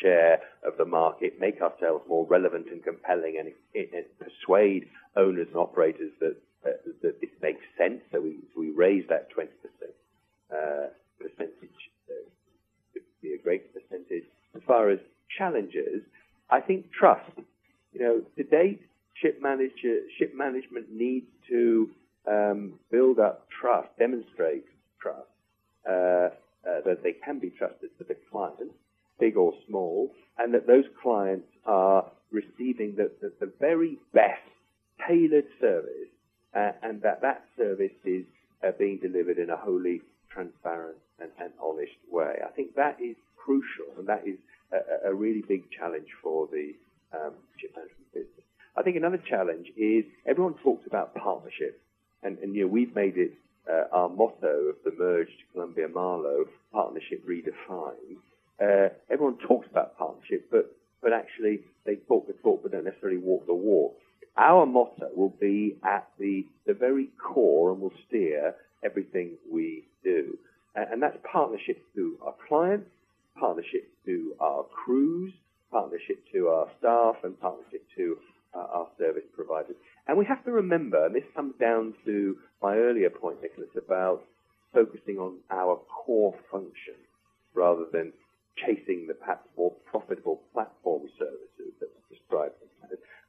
share 0.02 0.41
of 0.67 0.76
the 0.78 0.84
market, 0.84 1.39
make 1.39 1.62
ourselves 1.62 2.04
more 2.08 2.28
relevant 2.28 2.67
and 2.69 2.84
compelling, 2.84 3.38
and, 3.39 3.54
and 3.74 4.06
persuade 4.19 4.88
owners 5.15 5.47
and 5.47 5.56
operators 5.56 6.12
that 6.19 6.36
uh, 6.63 6.69
that 7.02 7.19
this 7.21 7.32
makes 7.41 7.63
sense. 7.78 8.02
So 8.12 8.21
we, 8.21 8.36
we 8.56 8.69
raise 8.69 9.06
that 9.10 9.30
20% 9.36 9.47
uh, 10.52 10.89
percentage 11.17 11.80
uh, 12.08 12.13
to 12.93 13.00
be 13.21 13.34
a 13.34 13.41
great 13.41 13.74
percentage. 13.74 14.26
As 14.54 14.62
far 14.67 14.91
as 14.91 15.00
challenges, 15.38 16.04
I 16.50 16.60
think 16.60 16.91
trust. 16.91 17.32
You 17.93 18.00
know, 18.02 18.21
to 18.38 18.43
date, 18.43 18.82
ship 19.15 19.39
manager 19.41 20.02
ship 20.19 20.34
management 20.36 20.91
needs 20.91 21.28
to 21.50 21.89
um, 22.28 22.74
build 22.91 23.17
up 23.17 23.47
trust, 23.50 23.88
demonstrate 23.97 24.65
trust 25.02 25.31
that 25.86 27.04
they 27.04 27.13
can 27.13 27.39
be 27.39 27.50
trusted 27.50 27.89
to 27.98 28.04
the 28.04 28.15
client, 28.32 28.72
big 29.20 29.38
or 29.38 29.54
small, 29.67 30.12
and 30.38 30.54
that 30.54 30.67
those 30.67 30.86
clients 31.02 31.48
are 31.65 32.06
receiving 32.32 32.96
the, 32.96 33.12
the, 33.22 33.32
the 33.39 33.52
very 33.60 33.98
best 34.13 34.41
tailored 35.08 35.46
service, 35.60 36.10
uh, 36.56 36.72
and 36.84 37.02
that 37.02 37.22
that 37.22 37.44
service 37.58 37.91
is 38.06 38.26
uh, 38.65 38.72
being 38.78 38.98
delivered 38.98 39.38
in 39.38 39.50
a 39.50 39.58
wholly 39.58 40.02
transparent 40.30 40.98
and, 41.20 41.30
and, 41.39 41.52
honest 41.62 41.91
way. 42.10 42.36
I 42.46 42.50
think 42.52 42.76
that 42.76 42.98
is 43.02 43.15
crucial, 43.38 43.86
and 43.98 44.08
that 44.08 44.24
is 44.26 44.38
a, 44.72 45.10
a 45.10 45.13
really 45.13 45.44
big 45.48 45.63
challenge 45.72 46.08
for 46.22 46.48
the 46.48 46.74
um, 47.13 47.34
ship 47.60 47.72
management 47.76 48.13
business. 48.13 48.46
I 48.76 48.84
think 48.84 48.96
another 48.96 49.22
challenge 49.30 49.67
is 49.78 50.06
everyone 50.26 50.56
talks 50.63 50.88
about 50.88 51.13
partnership, 51.15 51.82
and, 52.24 52.38
and 52.39 52.56
you 52.56 52.62
know 52.62 52.67
we've 52.67 52.96
made 52.96 53.17
it 53.17 53.34
uh, 53.69 53.84
our 53.91 54.10
motto 54.10 54.69
of 54.69 54.76
the 54.84 54.91
merged 54.97 55.43
Columbia 55.54 55.88
Marlow 55.88 56.45
partnership 56.71 57.26
redefined. 57.28 58.17
Uh, 58.62 58.89
everyone 59.10 59.38
talks 59.47 59.67
about 59.69 59.97
partnership, 59.97 60.47
but 60.52 60.76
but 61.02 61.13
actually 61.13 61.62
they 61.86 61.95
talk 62.08 62.28
the 62.28 62.34
talk, 62.43 62.62
but 62.62 62.71
don't 62.71 62.86
necessarily 62.86 63.17
walk 63.17 63.45
the 63.47 63.54
walk. 63.54 63.95
Our 64.38 64.65
motto 64.65 65.10
will 65.15 65.34
be 65.39 65.78
at 65.84 66.08
the 66.19 66.45
the 66.65 66.74
very 66.74 67.10
core 67.17 67.71
and 67.71 67.82
will 67.82 67.93
steer 68.08 68.56
everything 68.84 69.32
we 69.52 69.84
do, 70.04 70.38
and, 70.76 70.93
and 70.93 71.04
that's 71.04 71.17
partnership 71.32 71.84
to 71.95 72.17
our 72.24 72.36
clients, 72.47 72.89
partnership 73.39 73.89
to 74.06 74.34
our 74.39 74.63
crews, 74.63 75.34
partnership 75.71 76.24
to 76.34 76.47
our 76.50 76.67
staff, 76.80 77.15
and 77.24 77.39
partnership 77.39 77.84
to 77.95 78.17
uh, 78.54 78.60
our 78.60 78.88
service 78.97 79.24
providers. 79.36 79.76
And 80.08 80.18
we 80.18 80.26
have 80.26 80.44
to 80.46 80.52
remember, 80.52 81.06
and 81.06 81.16
this 81.16 81.24
comes 81.36 81.54
down 81.60 81.94
to 82.06 82.38
my 82.62 82.76
earlier 82.76 83.10
point, 83.10 83.42
Nicholas, 83.42 83.70
about 83.78 84.24
focusing 84.74 85.18
on 85.18 85.38
our 85.50 85.80
core 85.88 86.36
function 86.52 86.96
rather 87.54 87.86
than 87.92 88.14
chasing 88.58 89.06
the 89.08 89.14
perhaps 89.14 89.48
more 89.58 89.72
profitable 89.90 90.42
platform 90.54 91.04
services 91.18 91.74
that 91.80 91.90
we 91.90 92.18
described. 92.18 92.56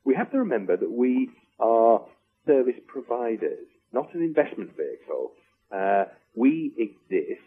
We 0.05 0.15
have 0.15 0.31
to 0.33 0.39
remember 0.39 0.77
that 0.77 0.91
we 0.91 1.31
are 1.61 2.03
service 2.47 2.81
providers, 2.87 3.67
not 3.93 4.13
an 4.15 4.23
investment 4.23 4.71
vehicle. 4.77 5.33
Uh, 5.71 6.05
we 6.35 6.73
exist 6.77 7.41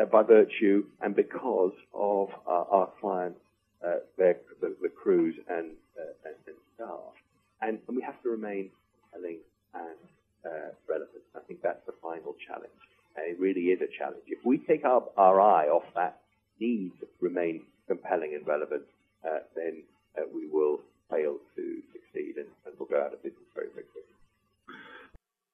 uh, 0.00 0.06
by 0.06 0.22
virtue 0.22 0.84
and 1.00 1.14
because 1.14 1.72
of 1.94 2.28
our, 2.46 2.66
our 2.66 2.88
clients, 3.00 3.38
uh, 3.86 4.00
their, 4.18 4.36
the, 4.60 4.74
the, 4.82 4.88
crews 4.88 5.36
and, 5.48 5.70
uh, 5.98 6.28
and 6.28 6.56
staff 6.74 7.14
and, 7.62 7.78
and 7.86 7.96
we 7.96 8.02
have 8.02 8.20
to 8.22 8.30
remain 8.30 8.70
compelling 9.12 9.38
and 9.74 10.00
uh, 10.44 10.70
relevant. 10.88 11.22
I 11.36 11.40
think 11.40 11.62
that's 11.62 11.84
the 11.86 11.94
final 12.02 12.34
challenge, 12.46 12.72
and 13.16 13.26
it 13.26 13.38
really 13.38 13.72
is 13.72 13.80
a 13.80 13.90
challenge. 13.98 14.24
If 14.26 14.44
we 14.44 14.58
take 14.58 14.84
our, 14.84 15.04
our 15.16 15.40
eye 15.40 15.66
off 15.66 15.84
that 15.94 16.20
need 16.60 16.92
to 17.00 17.06
remain 17.20 17.62
compelling 17.88 18.34
and 18.34 18.46
relevant, 18.46 18.82
uh, 19.24 19.40
then 19.56 19.82
uh, 20.16 20.22
we 20.34 20.48
will 20.48 20.80
fail 21.10 21.36
to 21.56 21.82
succeed 21.92 22.36
and, 22.36 22.46
and 22.64 22.74
we'll 22.78 22.88
go 22.88 23.00
out 23.00 23.12
of 23.12 23.22
business 23.22 23.48
very, 23.54 23.68
quickly. 23.68 24.02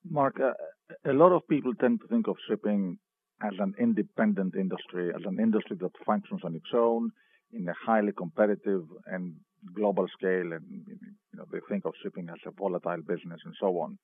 Mark, 0.09 0.38
uh, 0.40 0.53
a 1.09 1.12
lot 1.12 1.33
of 1.33 1.47
people 1.49 1.75
tend 1.75 2.01
to 2.01 2.07
think 2.09 2.29
of 2.29 2.37
shipping 2.49 2.99
as 3.42 3.53
an 3.59 3.75
independent 3.79 4.55
industry, 4.55 5.11
as 5.14 5.23
an 5.25 5.38
industry 5.40 5.77
that 5.81 5.90
functions 6.05 6.40
on 6.45 6.55
its 6.55 6.73
own 6.75 7.11
in 7.53 7.69
a 7.69 7.75
highly 7.75 8.12
competitive 8.12 8.85
and 9.07 9.35
global 9.75 10.07
scale, 10.19 10.53
and 10.53 10.64
you 10.71 10.97
know, 11.35 11.45
they 11.53 11.59
think 11.69 11.85
of 11.85 11.92
shipping 12.03 12.29
as 12.29 12.38
a 12.47 12.51
volatile 12.51 13.03
business 13.07 13.40
and 13.45 13.55
so 13.61 13.79
on. 13.79 13.99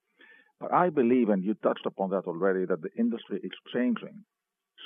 But 0.61 0.73
I 0.73 0.91
believe, 0.91 1.29
and 1.29 1.43
you 1.43 1.55
touched 1.55 1.87
upon 1.87 2.11
that 2.11 2.25
already, 2.27 2.67
that 2.67 2.83
the 2.83 2.91
industry 2.99 3.41
is 3.43 3.51
changing. 3.75 4.25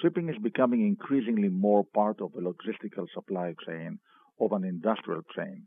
Shipping 0.03 0.29
is 0.29 0.37
becoming 0.43 0.87
increasingly 0.87 1.49
more 1.49 1.85
part 1.95 2.21
of 2.21 2.33
the 2.33 2.41
logistical 2.41 3.07
supply 3.15 3.55
chain 3.67 3.99
of 4.41 4.53
an 4.53 4.65
industrial 4.65 5.23
chain. 5.35 5.67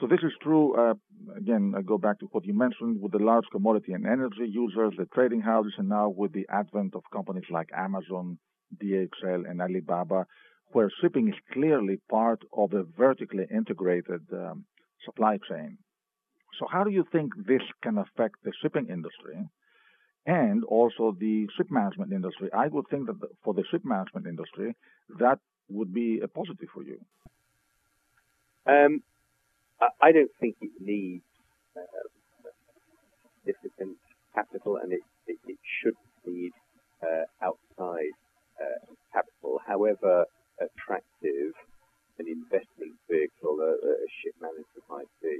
So 0.00 0.06
this 0.06 0.20
is 0.22 0.32
true. 0.42 0.74
Uh, 0.74 0.94
again, 1.36 1.74
I 1.76 1.82
go 1.82 1.98
back 1.98 2.20
to 2.20 2.26
what 2.26 2.44
you 2.44 2.54
mentioned 2.54 3.00
with 3.00 3.12
the 3.12 3.18
large 3.18 3.46
commodity 3.50 3.92
and 3.92 4.06
energy 4.06 4.46
users, 4.48 4.94
the 4.96 5.06
trading 5.14 5.40
houses, 5.40 5.74
and 5.78 5.88
now 5.88 6.08
with 6.08 6.32
the 6.32 6.46
advent 6.50 6.94
of 6.94 7.02
companies 7.12 7.48
like 7.50 7.70
Amazon, 7.74 8.38
DHL, 8.82 9.48
and 9.48 9.60
Alibaba, 9.60 10.26
where 10.72 10.90
shipping 11.00 11.28
is 11.28 11.34
clearly 11.52 11.98
part 12.10 12.40
of 12.52 12.72
a 12.72 12.82
vertically 12.82 13.46
integrated 13.50 14.22
um, 14.32 14.64
supply 15.04 15.38
chain. 15.48 15.78
So, 16.58 16.66
how 16.70 16.84
do 16.84 16.90
you 16.90 17.04
think 17.12 17.32
this 17.46 17.62
can 17.82 17.98
affect 17.98 18.36
the 18.44 18.52
shipping 18.62 18.88
industry 18.88 19.48
and 20.26 20.64
also 20.64 21.14
the 21.18 21.46
ship 21.56 21.70
management 21.70 22.12
industry? 22.12 22.48
I 22.52 22.68
would 22.68 22.86
think 22.88 23.06
that 23.06 23.16
for 23.44 23.54
the 23.54 23.64
ship 23.70 23.82
management 23.84 24.26
industry, 24.26 24.74
that 25.18 25.38
would 25.68 25.92
be 25.92 26.20
a 26.20 26.28
positive 26.28 26.68
for 26.72 26.82
you. 26.82 26.98
Um, 28.66 29.02
I 30.00 30.12
don't 30.12 30.30
think 30.40 30.56
it 30.60 30.70
needs 30.80 31.24
uh, 31.76 31.82
significant 33.44 33.98
capital, 34.34 34.78
and 34.82 34.92
it, 34.92 35.02
it, 35.26 35.38
it 35.46 35.58
should 35.80 35.94
need 36.26 36.52
uh, 37.02 37.24
outside 37.42 38.16
uh, 38.60 38.92
capital. 39.12 39.60
However, 39.66 40.24
attractive 40.60 41.52
an 42.18 42.26
investment 42.28 42.96
vehicle 43.10 43.56
that 43.56 43.76
a 43.84 44.08
ship 44.22 44.34
manager 44.40 44.80
might 44.88 45.10
be. 45.22 45.36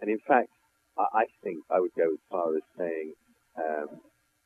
And 0.00 0.10
in 0.10 0.18
fact, 0.26 0.48
I, 0.96 1.04
I 1.12 1.24
think 1.42 1.64
I 1.70 1.80
would 1.80 1.92
go 1.96 2.12
as 2.12 2.24
far 2.30 2.56
as 2.56 2.62
saying 2.78 3.12
um, 3.58 4.00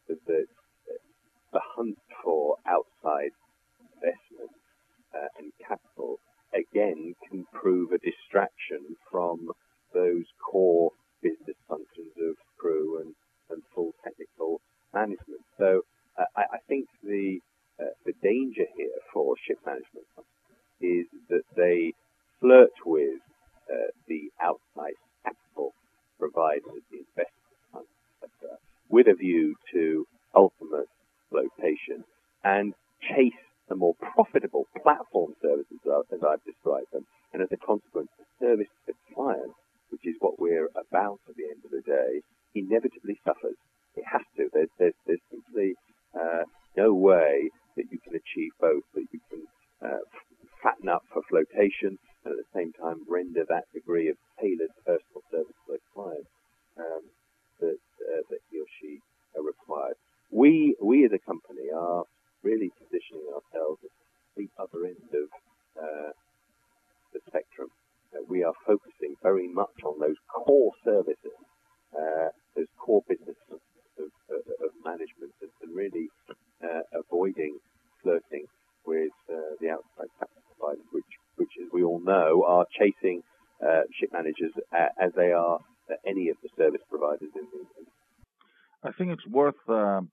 that 0.09 0.19
the, 0.27 0.47
uh, 0.91 1.03
the 1.53 1.61
hunt 1.77 1.99
for 2.25 2.57
outside 2.67 3.31
investment 3.95 4.51
uh, 5.15 5.31
and 5.39 5.53
capital 5.67 6.19
again 6.55 7.15
can 7.29 7.45
prove 7.53 7.93
a 7.93 7.99
distraction 7.99 8.97
from 9.11 9.51
those 9.95 10.25
core 10.43 10.91
business 11.23 11.59
functions 11.69 12.15
of 12.19 12.35
crew 12.59 13.01
and, 13.01 13.15
and 13.51 13.63
full 13.75 13.93
technical 14.03 14.61
management. 14.95 15.43
So 15.59 15.83
uh, 16.19 16.25
I, 16.37 16.43
I, 16.55 16.59
think 16.69 16.87
the 17.03 17.39
is 20.81 21.07
that 21.29 21.45
they 21.57 21.93
flirt 22.41 22.73
with 22.85 23.21
uh, 23.71 23.93
the 24.09 24.31
outside 24.41 24.97
capital 25.25 25.73
providers, 26.19 26.83
the 26.91 27.05
investment 27.05 27.61
funds, 27.73 27.95
etc., 28.25 28.57
with 28.89 29.07
a 29.07 29.15
view 29.15 29.55
to 29.73 30.05
ultimate 30.35 30.89
flotation 31.29 32.05
and 32.45 32.75
chase 33.01 33.39
the 33.69 33.77
more 33.77 33.95
profitable 33.95 34.67
platform 34.83 35.33
services 35.41 35.79
as 35.87 36.21
I've 36.27 36.43
described 36.45 36.91
them, 36.93 37.07
and 37.33 37.43
as 37.43 37.49
a 37.53 37.57
consequence, 37.57 38.11
the 38.19 38.27
service 38.41 38.67
to 38.67 38.93
the 38.93 39.15
client, 39.15 39.55
which 39.91 40.03
is 40.05 40.17
what 40.19 40.41
we're 40.41 40.69
about 40.75 41.21
at 41.29 41.37
the 41.37 41.47
end 41.47 41.63
of 41.65 41.71
the 41.71 41.85
day, 41.87 42.21
inevitably 42.55 43.21
suffers. 43.25 43.55
It 43.95 44.05
has 44.11 44.27
to. 44.37 44.51
There's, 44.53 44.75
there's, 44.79 44.99
there's 45.07 45.23
simply 45.31 45.75
uh, 46.19 46.43
no 46.77 46.93
way 46.95 47.51
that 47.77 47.87
you 47.91 47.99
can 48.03 48.19
achieve 48.19 48.51
both, 48.61 48.83
that 48.95 49.07
you 49.13 49.21
can 49.31 49.43
uh, 49.87 50.03
fatten 50.63 50.89
up 50.89 51.03
for 51.13 51.23
flotation 51.29 51.97
and 52.25 52.35
at 52.35 52.39
the 52.43 52.53
same 52.55 52.73
time 52.75 53.01
render 53.09 53.45
that 53.49 53.65
degree 53.73 54.09
of 54.09 54.17
tailored 54.41 54.75
personal 54.85 55.23
service 55.31 55.57
to 55.67 55.79
the 55.79 55.83
client 55.95 56.27
um, 56.77 57.03
that, 57.61 57.81
uh, 58.13 58.23
that 58.29 58.41
he 58.51 58.61
or 58.61 58.69
she 58.81 58.99
are 59.37 59.43
required. 59.43 59.97
We, 60.31 60.77
we 60.83 61.05
as 61.05 61.13
a 61.13 61.23
company 61.23 61.73
are 61.75 62.05
really 62.43 62.71
positioning 62.77 63.27
ourselves 63.33 63.81
at 63.85 63.93
the 64.37 64.49
other 64.61 64.87
end 64.87 65.09
of 65.13 65.29
uh, 65.81 66.13
the 67.13 67.21
spectrum. 67.27 67.69
Uh, 68.13 68.25
we 68.29 68.45
are 68.45 68.55
focusing 68.67 69.17
very 69.23 69.49
much 69.49 69.77
on 69.85 69.99
those 70.01 70.19
core 70.29 70.73
services, 70.85 71.37
uh, 71.97 72.29
those 72.57 72.71
core 72.79 73.03
businesses 73.09 73.61
of, 73.99 74.11
of, 74.29 74.43
of 74.61 74.71
management, 74.85 75.33
and, 75.41 75.51
and 75.63 75.75
really 75.75 76.09
uh, 76.63 76.85
avoiding 76.93 77.59
flirting 78.03 78.45
with 78.87 79.13
uh, 79.29 79.55
the 79.61 79.69
outside 79.71 80.11
capital 80.19 80.43
providers, 80.59 80.87
which, 80.93 81.13
which, 81.37 81.53
as 81.61 81.69
we 81.73 81.83
all 81.83 82.01
know, 82.01 82.45
are 82.47 82.67
chasing 82.79 83.23
uh, 83.63 83.83
ship 83.99 84.11
managers 84.13 84.53
as 84.73 85.13
they 85.17 85.33
are 85.33 85.61
any 86.07 86.29
of 86.29 86.37
the 86.43 86.49
service 86.57 86.81
providers 86.89 87.29
in 87.35 87.43
the. 87.53 87.67
I 88.83 88.93
think 88.93 89.11
it's 89.11 89.27
worth 89.27 89.61
um, 89.69 90.11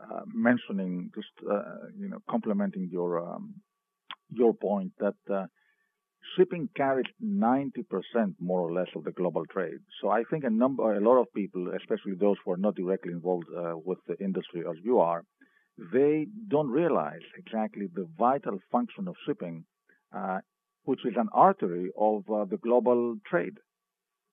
uh, 0.00 0.20
mentioning, 0.32 1.10
just 1.14 1.50
uh, 1.50 1.88
you 1.98 2.08
know, 2.08 2.18
complementing 2.30 2.88
your 2.92 3.18
um, 3.18 3.54
your 4.30 4.54
point 4.54 4.92
that 5.00 5.16
uh, 5.32 5.46
shipping 6.36 6.68
carries 6.76 7.06
90% 7.24 7.82
more 8.38 8.60
or 8.60 8.72
less 8.72 8.87
of 8.98 9.04
the 9.04 9.12
global 9.12 9.44
trade. 9.46 9.80
So 10.00 10.10
I 10.10 10.22
think 10.30 10.44
a 10.44 10.50
number, 10.50 10.94
a 10.94 11.00
lot 11.00 11.20
of 11.20 11.26
people, 11.34 11.72
especially 11.76 12.14
those 12.14 12.36
who 12.44 12.52
are 12.52 12.56
not 12.56 12.74
directly 12.74 13.12
involved 13.12 13.46
uh, 13.56 13.74
with 13.76 13.98
the 14.06 14.16
industry 14.22 14.62
as 14.68 14.76
you 14.82 14.98
are, 14.98 15.22
they 15.92 16.26
don't 16.48 16.68
realize 16.70 17.22
exactly 17.36 17.86
the 17.94 18.06
vital 18.18 18.58
function 18.72 19.06
of 19.08 19.14
shipping, 19.26 19.64
uh, 20.14 20.38
which 20.84 21.00
is 21.04 21.14
an 21.16 21.28
artery 21.32 21.90
of 21.96 22.24
uh, 22.30 22.44
the 22.44 22.56
global 22.58 23.16
trade. 23.30 23.56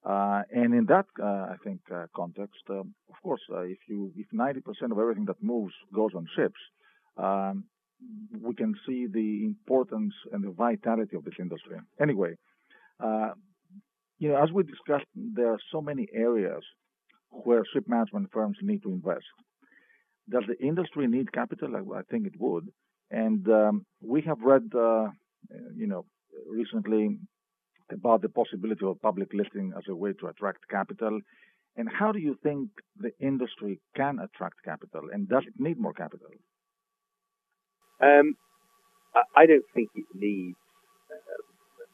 Uh, 0.04 0.44
and 0.52 0.74
in 0.74 0.86
that, 0.86 1.06
uh, 1.22 1.54
I 1.54 1.56
think, 1.64 1.82
uh, 1.94 2.06
context, 2.16 2.62
um, 2.70 2.94
of 3.10 3.16
course, 3.24 3.42
if 3.50 3.80
you 3.90 4.12
if 4.16 4.28
90% 4.34 4.92
of 4.92 5.00
everything 5.00 5.26
that 5.26 5.42
moves 5.42 5.74
goes 5.94 6.12
on 6.16 6.28
ships, 6.36 6.60
um, 7.18 7.66
we 8.40 8.54
can 8.54 8.76
see 8.86 9.08
the 9.12 9.46
importance 9.46 10.14
and 10.32 10.44
the 10.44 10.52
vitality 10.52 11.16
of 11.16 11.24
this 11.24 11.34
industry. 11.40 11.78
Anyway, 12.00 12.36
you 14.18 14.30
know, 14.30 14.42
as 14.42 14.52
we 14.52 14.64
discussed, 14.64 15.06
there 15.16 15.52
are 15.52 15.60
so 15.72 15.82
many 15.82 16.08
areas 16.14 16.64
where 17.30 17.64
ship 17.74 17.86
management 17.88 18.30
firms 18.32 18.58
need 18.62 18.82
to 18.84 18.90
invest. 18.90 19.26
Does 20.30 20.44
the 20.48 20.60
industry 20.66 21.08
need 21.08 21.32
capital? 21.32 21.76
I, 21.76 22.00
I 22.00 22.02
think 22.10 22.26
it 22.26 22.34
would. 22.40 22.68
And 23.12 23.48
um, 23.50 23.86
we 24.02 24.22
have 24.22 24.40
read, 24.42 24.72
uh, 24.74 25.08
you 25.76 25.88
know, 25.88 26.06
recently 26.50 27.18
about 27.92 28.22
the 28.22 28.30
possibility 28.30 28.86
of 28.86 29.02
public 29.02 29.30
listing 29.34 29.74
as 29.78 29.84
a 29.90 29.96
way 29.96 30.14
to 30.14 30.28
attract 30.28 30.68
capital. 30.70 31.20
And 31.78 31.90
how 31.90 32.12
do 32.12 32.20
you 32.20 32.38
think 32.42 32.70
the 32.98 33.12
industry 33.20 33.80
can 33.96 34.20
attract 34.20 34.64
capital? 34.64 35.02
And 35.12 35.28
does 35.28 35.44
it 35.46 35.54
need 35.60 35.78
more 35.78 35.94
capital? 35.94 36.30
Um, 38.02 38.36
I 39.36 39.46
don't 39.46 39.64
think 39.74 39.90
it 39.96 40.06
needs 40.14 40.58
uh, 41.12 41.86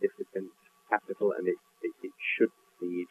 significant 0.00 0.50
capital, 0.88 1.32
and 1.36 1.48
it, 1.48 1.58
it, 1.82 1.94
it 2.02 2.14
should 2.36 2.52
need 2.80 3.06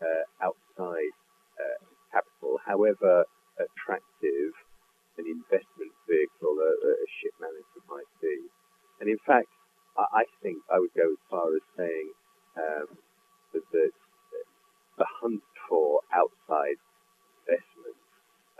uh, 0.00 0.24
outside 0.42 1.14
uh, 1.58 1.80
capital. 2.12 2.58
However 2.64 3.24
attractive 3.58 4.56
an 5.18 5.26
investment 5.28 5.92
vehicle 6.08 6.56
a, 6.56 6.72
a 6.88 7.08
ship 7.20 7.34
manager 7.40 7.82
might 7.90 8.08
be. 8.22 8.48
And 9.00 9.10
in 9.10 9.18
fact, 9.26 9.52
I, 9.98 10.24
think 10.42 10.58
I 10.72 10.78
would 10.78 10.94
go 10.96 11.12
as 11.12 11.22
far 11.30 11.54
as 11.54 11.62
saying 11.76 12.12
um, 12.56 12.88
that 13.52 13.64
the, 13.72 13.90
the 14.98 15.06
hunt 15.20 15.42
for 15.68 16.00
outside 16.14 16.78
investment 17.42 18.00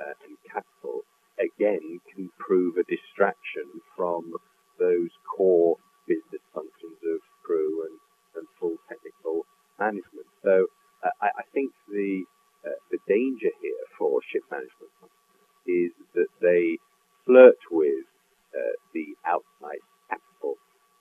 uh, 0.01 0.15
and 0.27 0.37
capital 0.51 1.03
again 1.39 2.01
can 2.13 2.31
prove 2.39 2.77
a 2.77 2.85
distraction 2.85 3.81
from 3.97 4.33
those 4.79 5.11
core 5.25 5.77
business 6.09 6.43
functions 6.53 6.99
of 7.05 7.21
crew 7.45 7.87
and, 7.87 7.97
and 8.37 8.47
full 8.59 8.77
technical 8.89 9.47
management. 9.79 10.27
So 10.43 10.67
uh, 11.05 11.15
I, 11.23 11.29
I, 11.41 11.45
think 11.55 11.73
the 11.89 12.25
uh, 12.67 12.77
the 12.91 12.99
danger 13.09 13.49
here 13.63 13.85
for 13.97 14.21
ship 14.33 14.43
management 14.51 14.93
is 15.67 15.93
that 16.15 16.29
they 16.41 16.77
flirt 17.25 17.61
with 17.71 18.05
uh, 18.53 18.77
the 18.93 19.17
outside 19.25 19.81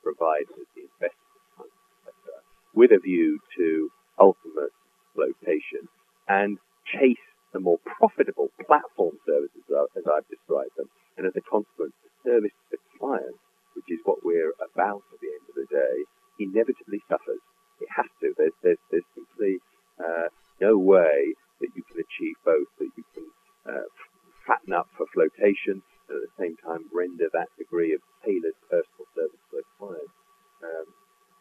providers, 0.03 0.65
the 0.75 0.89
investment 0.89 1.43
funds, 1.53 1.77
etc., 2.01 2.41
with 2.73 2.91
a 2.91 2.99
view 2.99 3.39
to 3.58 3.89
ultimate 4.17 4.73
flotation 5.13 5.86
and 6.27 6.58
chase 6.89 7.21
the 7.53 7.60
more 7.60 7.77
profitable 7.86 8.49
platform 8.65 9.17
services 9.25 9.63
as 9.69 10.05
I've 10.05 10.27
described 10.29 10.75
them. 10.77 10.89
And 11.17 11.25
as 11.25 11.36
a 11.36 11.45
consequence, 11.45 11.93
the 12.01 12.12
service 12.25 12.53
to 12.69 12.77
the 12.77 12.82
client, 12.97 13.38
which 13.75 13.89
is 13.89 13.99
what 14.05 14.25
we're 14.25 14.53
about 14.62 15.05
at 15.13 15.19
the 15.21 15.29
end 15.29 15.45
of 15.49 15.55
the 15.58 15.69
day, 15.69 15.95
inevitably 16.39 17.01
suffers. 17.10 17.41
It 17.82 17.89
has 17.95 18.10
to. 18.21 18.34
There's, 18.38 18.58
there's, 18.62 18.84
there's 18.91 19.10
simply 19.15 19.60
uh, 19.97 20.29
no 20.62 20.77
way 20.77 21.34
that 21.60 21.71
you 21.75 21.84
can 21.84 21.99
achieve 21.99 22.36
both, 22.45 22.69
that 22.77 22.91
you 22.95 23.05
can 23.15 23.27
uh, 23.65 23.88
fatten 24.45 24.73
up 24.73 24.88
for 24.95 25.05
flotation 25.13 25.82
and 26.10 26.17
at 26.17 26.25
the 26.25 26.36
same 26.41 26.58
time 26.65 26.89
render 26.89 27.29
that 27.32 27.49
degree 27.58 27.93
of 27.93 28.01
tailored 28.25 28.58
personal 28.65 29.05
service 29.13 29.43
to 29.53 29.62
the 29.62 29.67
client 29.77 30.12
um, 30.65 30.88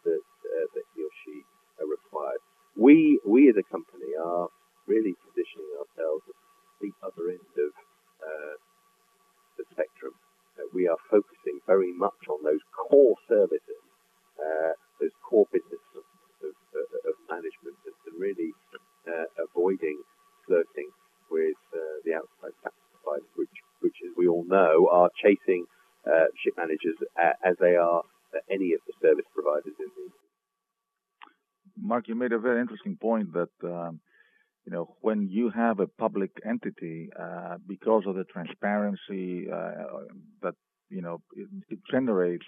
that, 0.05 0.21
uh, 0.21 0.67
that 0.77 0.85
he 0.93 1.01
or 1.01 1.13
she 1.25 1.41
are 1.81 1.89
required. 1.89 2.39
We, 2.77 3.19
we 3.25 3.49
as 3.49 3.57
a 3.57 3.65
company 3.65 4.13
are 4.15 4.47
really 4.85 5.17
positioning 5.25 5.73
ourselves 5.81 6.23
at 6.29 6.37
the 6.79 6.93
other 7.01 7.33
end 7.33 7.53
of 7.57 7.71
uh, 8.21 8.55
the 9.57 9.65
spectrum. 9.73 10.13
Uh, 10.55 10.69
we 10.71 10.87
are 10.87 11.01
focusing 11.09 11.59
very 11.65 11.91
much 11.91 12.29
on 12.29 12.45
those 12.45 12.63
core 12.71 13.17
services, 13.39 13.79
uh, 14.35 14.75
those 14.99 15.15
core 15.23 15.47
business 15.55 15.79
of, 15.95 16.03
of, 16.43 16.87
of 17.07 17.15
management, 17.31 17.79
and, 17.87 17.95
really 18.19 18.51
uh, 19.07 19.23
avoiding 19.39 19.95
flirting 20.43 20.91
with 21.31 21.55
uh, 21.71 21.79
the 22.03 22.11
outside 22.19 22.51
capital 22.59 22.91
providers, 22.99 23.31
which, 23.39 23.55
which, 23.79 23.95
as 24.03 24.11
we 24.19 24.27
all 24.27 24.43
know, 24.43 24.91
are 24.91 25.09
chasing 25.23 25.63
ship 26.43 26.53
managers 26.57 26.99
as 27.45 27.55
they 27.61 27.75
are 27.79 28.03
any 28.51 28.73
of 28.73 28.81
the 28.87 28.93
service 29.01 29.25
providers 29.33 29.73
in 29.79 29.87
the 29.95 30.09
Mark, 31.81 32.07
you 32.07 32.15
made 32.15 32.33
a 32.33 32.39
very 32.39 32.61
interesting 32.61 32.97
point 32.97 33.33
that 33.33 33.49
um, 33.63 33.99
you 34.65 34.71
know 34.71 34.95
when 35.01 35.27
you 35.29 35.49
have 35.49 35.79
a 35.79 35.87
public 35.87 36.31
entity, 36.45 37.09
uh, 37.17 37.57
because 37.67 38.03
of 38.05 38.15
the 38.15 38.25
transparency 38.25 39.47
uh, 39.51 40.03
that 40.41 40.55
you 40.89 41.01
know 41.01 41.21
it, 41.35 41.47
it, 41.69 41.79
generates, 41.89 42.45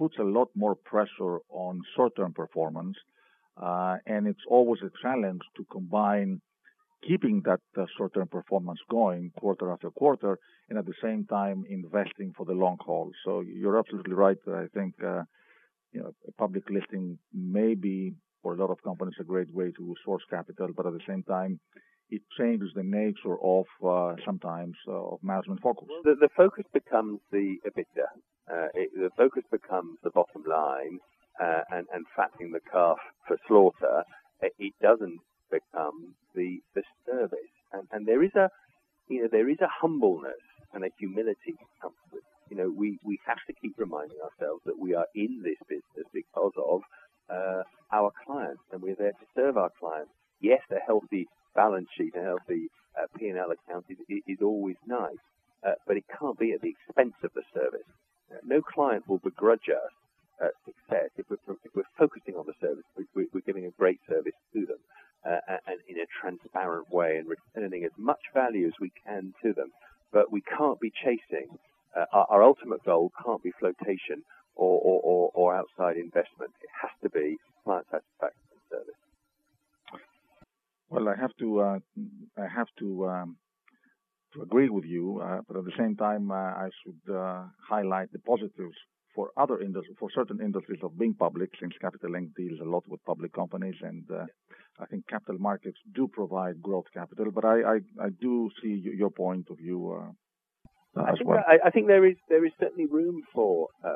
puts 0.00 0.16
a 0.18 0.28
lot 0.38 0.48
more 0.54 0.74
pressure 0.92 1.36
on 1.50 1.72
short-term 1.94 2.32
performance, 2.32 2.96
uh, 3.66 3.96
and 4.06 4.26
it's 4.26 4.46
always 4.48 4.80
a 4.82 4.92
challenge 5.02 5.42
to 5.56 5.62
combine 5.76 6.40
keeping 7.06 7.36
that 7.48 7.60
uh, 7.76 7.84
short-term 7.96 8.28
performance 8.38 8.80
going 8.90 9.30
quarter 9.38 9.66
after 9.74 9.90
quarter, 9.90 10.38
and 10.68 10.78
at 10.78 10.86
the 10.86 10.98
same 11.06 11.22
time 11.26 11.58
investing 11.68 12.32
for 12.36 12.44
the 12.46 12.58
long 12.64 12.78
haul. 12.86 13.10
So 13.24 13.30
you're 13.40 13.78
absolutely 13.78 14.14
right. 14.26 14.40
I 14.64 14.66
think 14.76 14.94
uh, 15.12 15.24
you 15.92 16.00
know 16.00 16.12
a 16.30 16.32
public 16.44 16.64
listing 16.70 17.18
may 17.34 17.74
be 17.74 18.14
for 18.42 18.54
a 18.54 18.58
lot 18.62 18.70
of 18.70 18.82
companies 18.82 19.18
a 19.20 19.24
great 19.32 19.52
way 19.58 19.68
to 19.78 19.94
source 20.04 20.24
capital, 20.30 20.68
but 20.76 20.86
at 20.86 20.94
the 20.94 21.06
same 21.10 21.24
time 21.24 21.60
it 22.10 22.22
changes 22.38 22.70
the 22.74 22.82
nature 22.82 23.36
of 23.42 23.66
uh, 23.86 24.16
sometimes 24.24 24.76
uh, 24.88 24.92
of 24.92 25.22
management 25.22 25.60
focus. 25.62 25.88
The, 26.04 26.16
the, 26.20 26.28
focus 26.36 26.64
becomes 26.72 27.20
the 27.30 27.56
EBITDA. 27.66 28.08
Uh, 28.50 28.68
it, 28.74 28.90
the 28.94 29.10
focus 29.16 29.44
becomes 29.50 29.98
the 30.02 30.10
bottom 30.10 30.42
line 30.48 30.98
uh, 31.40 31.62
and, 31.70 31.86
and 31.92 32.04
fattening 32.16 32.52
the 32.52 32.60
calf 32.70 32.98
for 33.26 33.36
slaughter. 33.46 34.02
It, 34.42 34.52
it 34.58 34.74
doesn't 34.82 35.20
become 35.50 36.14
the, 36.34 36.58
the 36.74 36.82
service. 37.06 37.54
And, 37.72 37.86
and 37.92 38.06
there 38.06 38.22
is 38.22 38.34
a, 38.34 38.48
you 39.08 39.22
know, 39.22 39.28
there 39.30 39.48
is 39.48 39.58
a 39.60 39.68
humbleness 39.70 40.42
and 40.72 40.84
a 40.84 40.88
humility 40.98 41.54
that 41.58 41.82
comes 41.82 41.96
with, 42.12 42.22
you 42.50 42.56
know, 42.56 42.72
we, 42.76 42.98
we 43.04 43.18
have 43.26 43.38
to 43.46 43.52
keep 43.60 43.74
reminding 43.78 44.18
ourselves 44.18 44.62
that 44.66 44.78
we 44.78 44.94
are 44.94 45.06
in 45.14 45.42
this 45.44 45.58
business 45.68 46.06
because 46.12 46.52
of 46.58 46.80
uh, 47.30 47.62
our 47.92 48.10
clients, 48.26 48.62
and 48.72 48.82
we're 48.82 48.96
there 48.96 49.12
to 49.12 49.26
serve 49.36 49.56
our 49.56 49.70
clients. 49.78 50.10
Yes, 50.40 50.60
a 50.70 50.80
healthy 50.84 51.28
balance 51.60 51.88
sheet, 51.96 52.14
a 52.16 52.24
healthy 52.24 52.72
uh, 52.96 53.04
P&L 53.18 53.52
account 53.52 53.84
is, 53.92 53.98
is 54.26 54.40
always 54.40 54.76
nice, 54.86 55.24
uh, 55.66 55.76
but 55.86 55.98
it 55.98 56.04
can't 56.18 56.38
be 56.38 56.52
at 56.52 56.62
the 56.62 56.72
expense 56.72 57.16
of 57.22 57.30
the 57.34 57.44
service. 57.52 57.88
no 58.44 58.62
client 58.62 59.04
will 59.06 59.18
begrudge 59.18 59.68
us 59.68 59.92
uh, 60.40 60.48
success 60.64 61.10
if 61.18 61.26
we're, 61.28 61.54
if 61.64 61.72
we're 61.76 61.94
focusing 61.98 62.34
on 62.36 62.46
the 62.46 62.56
service, 62.60 62.84
we, 63.14 63.24
are 63.24 63.44
giving 63.44 63.66
a 63.66 63.70
great 63.76 64.00
service 64.08 64.38
to 64.54 64.64
them 64.64 64.80
uh, 65.26 65.60
and 65.66 65.78
in 65.86 65.96
a 66.00 66.08
transparent 66.20 66.88
way 66.90 67.18
and 67.18 67.28
returning 67.28 67.84
as 67.84 67.92
much 67.98 68.22
value 68.32 68.66
as 68.66 68.72
we 68.80 68.90
can 69.04 69.34
to 69.42 69.52
them. 69.52 69.68
But 70.12 70.32
we 70.32 70.40
can't 70.40 70.80
be 70.80 70.90
chasing. 71.04 71.58
Uh, 71.94 72.06
our, 72.12 72.26
our, 72.30 72.42
ultimate 72.42 72.82
goal 72.84 73.12
can't 73.22 73.42
be 73.42 73.52
flotation 73.58 74.22
or, 74.54 74.80
or, 74.80 75.00
or, 75.02 75.30
or 75.34 75.54
outside 75.54 75.96
investment. 75.96 76.52
It 76.62 76.70
has 76.80 76.90
to 77.02 77.10
be 77.10 77.36
client 77.64 77.86
satisfaction. 77.90 78.09
Well, 80.90 81.08
I 81.08 81.14
have 81.20 81.34
to 81.38 81.60
uh, 81.60 81.78
I 82.36 82.46
have 82.54 82.66
to 82.80 83.08
um, 83.08 83.36
to 84.34 84.42
agree 84.42 84.68
with 84.68 84.84
you, 84.84 85.20
uh, 85.24 85.40
but 85.46 85.56
at 85.56 85.64
the 85.64 85.76
same 85.78 85.96
time, 85.96 86.30
uh, 86.30 86.34
I 86.34 86.68
should 86.82 87.14
uh, 87.14 87.44
highlight 87.68 88.12
the 88.12 88.18
positives 88.20 88.76
for 89.14 89.30
other 89.36 89.60
industries, 89.60 89.96
for 89.98 90.08
certain 90.14 90.40
industries 90.40 90.80
of 90.82 90.98
being 90.98 91.14
public, 91.14 91.50
since 91.60 91.72
Capital 91.80 92.10
Link 92.12 92.30
deals 92.36 92.60
a 92.60 92.68
lot 92.68 92.84
with 92.88 93.04
public 93.04 93.32
companies, 93.32 93.74
and 93.82 94.04
uh, 94.10 94.24
I 94.80 94.86
think 94.86 95.06
capital 95.08 95.38
markets 95.38 95.78
do 95.94 96.08
provide 96.08 96.62
growth 96.62 96.86
capital. 96.94 97.30
But 97.32 97.44
I, 97.44 97.56
I, 97.62 97.76
I 98.06 98.08
do 98.20 98.50
see 98.62 98.82
your 98.96 99.10
point 99.10 99.46
of 99.50 99.58
view 99.58 99.92
uh, 99.92 101.02
I 101.02 101.10
as 101.10 101.18
well. 101.24 101.42
I, 101.46 101.68
I, 101.68 101.70
think 101.70 101.86
there 101.86 102.04
is 102.04 102.16
there 102.28 102.44
is 102.44 102.52
certainly 102.58 102.86
room 102.86 103.22
for 103.34 103.68
uh, 103.84 103.90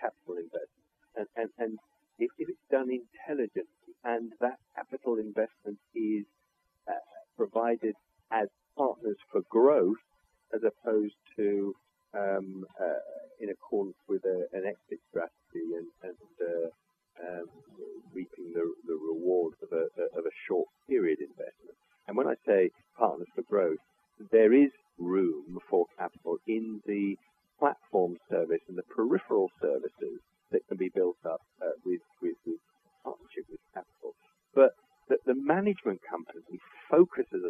capital 0.00 0.36
investment, 0.36 0.88
and, 1.16 1.26
and, 1.36 1.50
and 1.58 1.78
if, 2.18 2.30
if, 2.38 2.48
it's 2.48 2.66
done 2.70 2.88
intelligently, 2.90 3.77
and 4.08 4.32
that 4.40 4.58
capital 4.74 5.18
investment 5.18 5.78
is 5.94 6.24
uh, 6.88 7.04
provided 7.36 7.94
as 8.32 8.48
partners 8.76 9.16
for 9.30 9.42
growth, 9.50 10.04
as 10.54 10.62
opposed 10.64 11.14
to 11.36 11.74
um, 12.16 12.64
uh, 12.80 13.04
in 13.40 13.50
accordance 13.50 13.96
with 14.08 14.24
a, 14.24 14.48
an 14.56 14.64
exit 14.64 15.00
strategy 15.10 15.66
and, 15.76 15.88
and 16.02 16.32
uh, 16.40 16.68
um, 17.26 17.46
reaping 18.14 18.52
the, 18.54 18.64
the 18.86 18.96
rewards 18.96 19.56
of 19.62 19.72
a, 19.72 19.84
of 20.18 20.24
a 20.24 20.34
short 20.46 20.68
period 20.88 21.18
investment. 21.20 21.76
And 22.06 22.16
when 22.16 22.26
I 22.26 22.34
say 22.46 22.70
partners 22.96 23.28
for 23.34 23.42
growth, 23.42 23.78
there 24.32 24.54
is 24.54 24.70
room 24.98 25.58
for 25.68 25.84
capital 25.98 26.38
in 26.46 26.80
the 26.86 27.16
platform 27.58 28.16
service 28.30 28.62
and 28.68 28.78
the 28.78 28.88
peripheral 28.94 29.50
services 29.60 30.18
that 30.50 30.66
can 30.68 30.78
be 30.78 30.90
built 30.94 31.16
up 31.26 31.42
uh, 31.60 31.76
with, 31.84 32.00
with, 32.22 32.36
with, 32.46 32.56
partnership 33.02 33.44
with 33.50 33.60
capital. 33.74 34.14
But 34.54 34.72
that 35.08 35.24
the 35.26 35.34
management 35.34 36.00
company 36.08 36.60
focuses, 36.90 37.42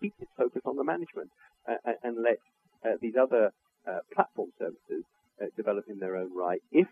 keep 0.00 0.14
its 0.20 0.30
focus 0.36 0.62
on 0.64 0.76
the 0.76 0.84
management 0.84 1.30
uh, 1.68 1.92
and 2.02 2.22
let 2.22 2.38
uh, 2.84 2.96
these 3.00 3.14
other 3.20 3.50
uh, 3.86 3.98
platform 4.14 4.50
services 4.58 5.04
uh, 5.40 5.46
develop 5.56 5.84
in 5.88 5.98
their 5.98 6.16
own 6.16 6.30
right 6.36 6.62
if 6.70 6.86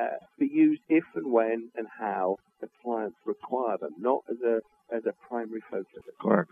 uh, 0.00 0.18
be 0.38 0.46
used 0.52 0.82
if 0.88 1.04
and 1.14 1.32
when 1.32 1.70
and 1.76 1.86
how 1.98 2.36
the 2.60 2.68
clients 2.82 3.16
require 3.24 3.78
them, 3.78 3.92
not 3.98 4.22
as 4.28 4.36
a 4.44 4.60
as 4.94 5.02
a 5.06 5.12
primary 5.28 5.62
focus. 5.70 6.02
Correct. 6.20 6.50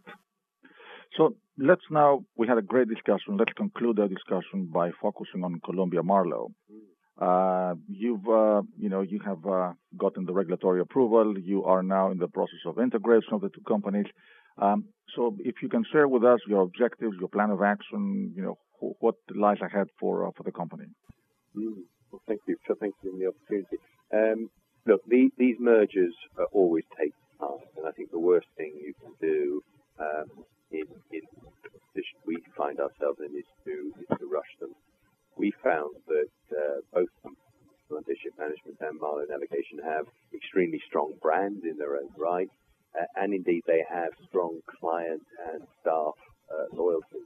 So 1.16 1.34
let's 1.58 1.82
now 1.90 2.24
we 2.36 2.46
had 2.46 2.58
a 2.58 2.62
great 2.62 2.88
discussion. 2.88 3.36
Let's 3.36 3.52
conclude 3.54 3.98
our 3.98 4.08
discussion 4.08 4.70
by 4.72 4.90
focusing 5.00 5.44
on 5.44 5.60
Columbia 5.64 6.02
Marlow. 6.02 6.52
Mm. 6.72 6.91
Uh, 7.20 7.74
you've, 7.88 8.26
uh, 8.26 8.62
you 8.78 8.88
know, 8.88 9.02
you 9.02 9.20
have 9.24 9.44
uh, 9.46 9.72
gotten 9.96 10.24
the 10.24 10.32
regulatory 10.32 10.80
approval. 10.80 11.38
You 11.38 11.64
are 11.64 11.82
now 11.82 12.10
in 12.10 12.18
the 12.18 12.28
process 12.28 12.60
of 12.66 12.78
integration 12.78 13.34
of 13.34 13.42
the 13.42 13.50
two 13.50 13.62
companies. 13.66 14.06
Um, 14.60 14.86
so, 15.14 15.36
if 15.40 15.56
you 15.62 15.68
can 15.68 15.84
share 15.92 16.08
with 16.08 16.24
us 16.24 16.40
your 16.46 16.62
objectives, 16.62 17.16
your 17.18 17.28
plan 17.28 17.50
of 17.50 17.62
action, 17.62 18.32
you 18.34 18.42
know, 18.42 18.58
what 19.00 19.14
lies 19.34 19.58
ahead 19.62 19.88
for 20.00 20.26
uh, 20.26 20.30
for 20.36 20.42
the 20.42 20.52
company. 20.52 20.86
Mm. 21.56 21.84
Well, 22.10 22.22
thank 22.26 22.40
you. 22.46 22.56
So 22.66 22.74
thank 22.78 22.94
you 23.02 23.12
for 23.12 23.18
the 23.18 23.28
opportunity. 23.28 23.76
Um, 24.12 24.50
look, 24.86 25.00
the, 25.06 25.30
these 25.38 25.56
mergers 25.58 26.14
always 26.52 26.84
take 26.98 27.14
time, 27.40 27.64
and 27.76 27.86
I 27.86 27.92
think 27.92 28.10
the 28.10 28.18
worst 28.18 28.46
thing 28.56 28.72
you 28.76 28.94
can 29.00 29.12
do 29.20 29.62
um, 29.98 30.44
in, 30.70 30.84
in 31.12 31.22
the 31.62 31.70
position 31.70 32.16
we 32.26 32.36
find 32.56 32.78
ourselves 32.80 33.20
in 33.20 33.36
is 33.36 33.48
to 33.64 33.92
is 34.00 34.18
to 34.18 34.26
rush 34.26 34.52
them. 34.60 34.74
We 35.36 35.52
found 35.62 35.96
that 36.06 36.30
uh, 36.50 36.80
both 36.92 37.08
Ship 38.22 38.32
Management 38.38 38.78
and 38.80 39.00
Marlow 39.00 39.24
Navigation 39.28 39.78
have 39.84 40.06
extremely 40.34 40.80
strong 40.86 41.14
brands 41.20 41.64
in 41.64 41.76
their 41.78 41.96
own 41.96 42.10
right, 42.16 42.48
uh, 42.98 43.04
and 43.16 43.34
indeed 43.34 43.62
they 43.66 43.84
have 43.88 44.10
strong 44.28 44.60
client 44.78 45.22
and 45.52 45.62
staff 45.80 46.14
uh, 46.50 46.66
loyalty. 46.72 47.24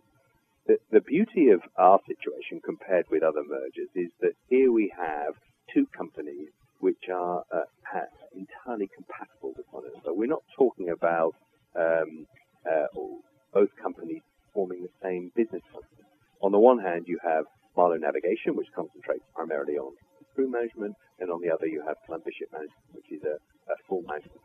The, 0.67 0.79
the 0.91 1.01
beauty 1.01 1.51
of 1.51 1.61
our 1.77 2.01
situation 2.07 2.61
compared 2.65 3.07
with 3.11 3.23
other 3.23 3.43
mergers 3.47 3.91
is 3.95 4.11
that 4.21 4.33
here 4.49 4.73
we 4.73 4.93
have 4.97 5.35
two 5.73 5.87
companies 5.97 6.49
which 6.81 7.09
are 7.13 7.43
uh, 7.53 7.65
entirely 8.35 8.89
compatible 8.95 9.55
with 9.57 9.67
one 9.71 9.85
another. 9.85 10.13
We're 10.13 10.27
not 10.27 10.43
talking 10.57 10.91
about 10.91 11.35
um, 11.75 12.27
uh, 12.65 12.87
both 13.53 13.71
companies 13.81 14.23
forming 14.53 14.83
the 14.83 14.91
same 15.03 15.31
business. 15.37 15.63
On 16.43 16.53
the 16.53 16.59
one 16.59 16.79
hand, 16.79 17.05
you 17.07 17.19
have 17.25 17.45
Marlow 17.77 17.97
Navigation, 17.97 18.57
which 18.57 18.69
concentrates 18.75 19.25
primarily 19.35 19.77
on 19.79 19.93
crew 20.35 20.51
management, 20.51 20.95
and 21.21 21.31
on 21.31 21.41
the 21.41 21.51
other, 21.51 21.67
you 21.67 21.83
have 21.87 21.97
Columbia 22.05 22.33
Ship 22.37 22.49
Management, 22.53 22.89
which 22.93 23.09
is 23.11 23.23
a, 23.25 23.37
a 23.73 23.77
full 23.89 24.03
management 24.03 24.41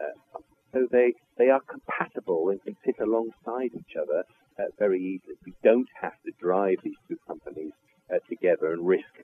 uh, 0.00 0.38
so 0.72 0.86
they, 0.90 1.14
they 1.36 1.50
are 1.50 1.60
compatible 1.60 2.48
and 2.48 2.62
can 2.62 2.76
sit 2.84 2.96
alongside 3.00 3.70
each 3.74 3.96
other 4.00 4.24
uh, 4.58 4.70
very 4.78 5.00
easily. 5.00 5.36
We 5.44 5.54
don't 5.62 5.88
have 6.00 6.14
to 6.24 6.32
drive 6.40 6.78
these 6.84 6.98
two 7.08 7.18
companies 7.26 7.72
uh, 8.12 8.18
together 8.28 8.72
and 8.72 8.86
risk 8.86 9.19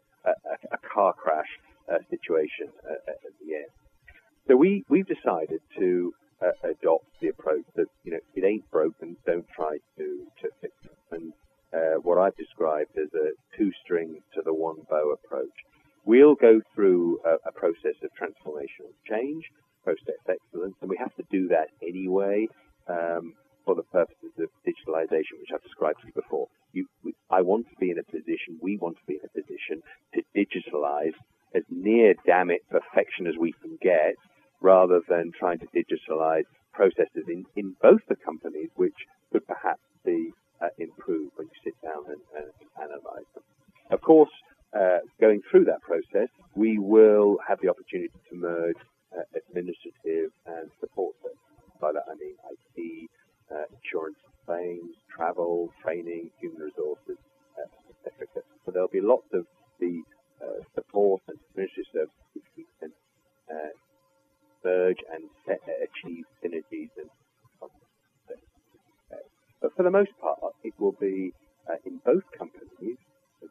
for 69.77 69.83
the 69.83 69.90
most 69.90 70.10
part, 70.20 70.38
it 70.64 70.72
will 70.79 70.96
be 70.98 71.33
uh, 71.68 71.77
in 71.85 72.00
both 72.04 72.24
companies 72.37 72.96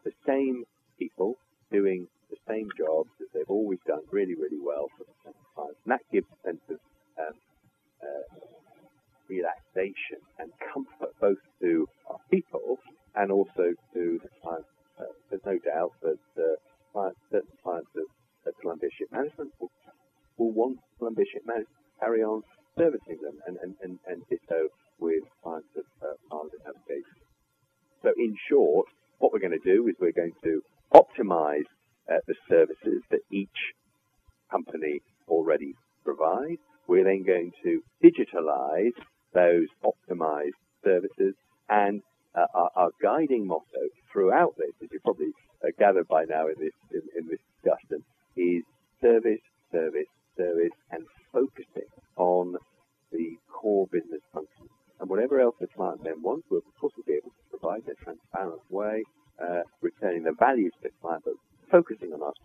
the 0.03 0.11
same 0.25 0.63
people 0.99 1.35
doing 1.71 2.07
the 2.29 2.37
same 2.47 2.69
jobs 2.77 3.09
that 3.19 3.27
they've 3.33 3.49
always 3.49 3.79
done 3.87 4.01
really, 4.11 4.35
really 4.35 4.59
well 4.61 4.87
for 4.97 5.04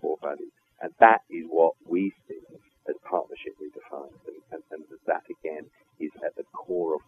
core 0.01 0.19
values. 0.23 0.53
And 0.81 0.93
that 1.01 1.21
is 1.31 1.45
what 1.49 1.75
we 1.87 2.13
see 2.27 2.41
as 2.89 2.95
partnership 3.09 3.55
redefined. 3.61 4.17
And, 4.27 4.63
and, 4.73 4.83
and 4.91 4.99
that, 5.07 5.25
again, 5.29 5.65
is 5.99 6.11
at 6.25 6.35
the 6.37 6.45
core 6.53 6.95
of 6.95 7.01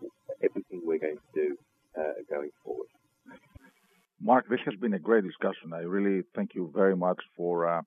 everything 0.42 0.82
we're 0.84 0.98
going 0.98 1.16
to 1.16 1.32
do 1.34 1.56
uh, 1.98 2.20
going 2.28 2.50
forward. 2.64 2.88
Mark, 4.20 4.48
this 4.48 4.60
has 4.66 4.74
been 4.76 4.94
a 4.94 4.98
great 4.98 5.24
discussion. 5.24 5.72
I 5.74 5.80
really 5.80 6.22
thank 6.36 6.54
you 6.54 6.70
very 6.72 6.94
much 6.94 7.20
for 7.36 7.66
uh, 7.66 7.82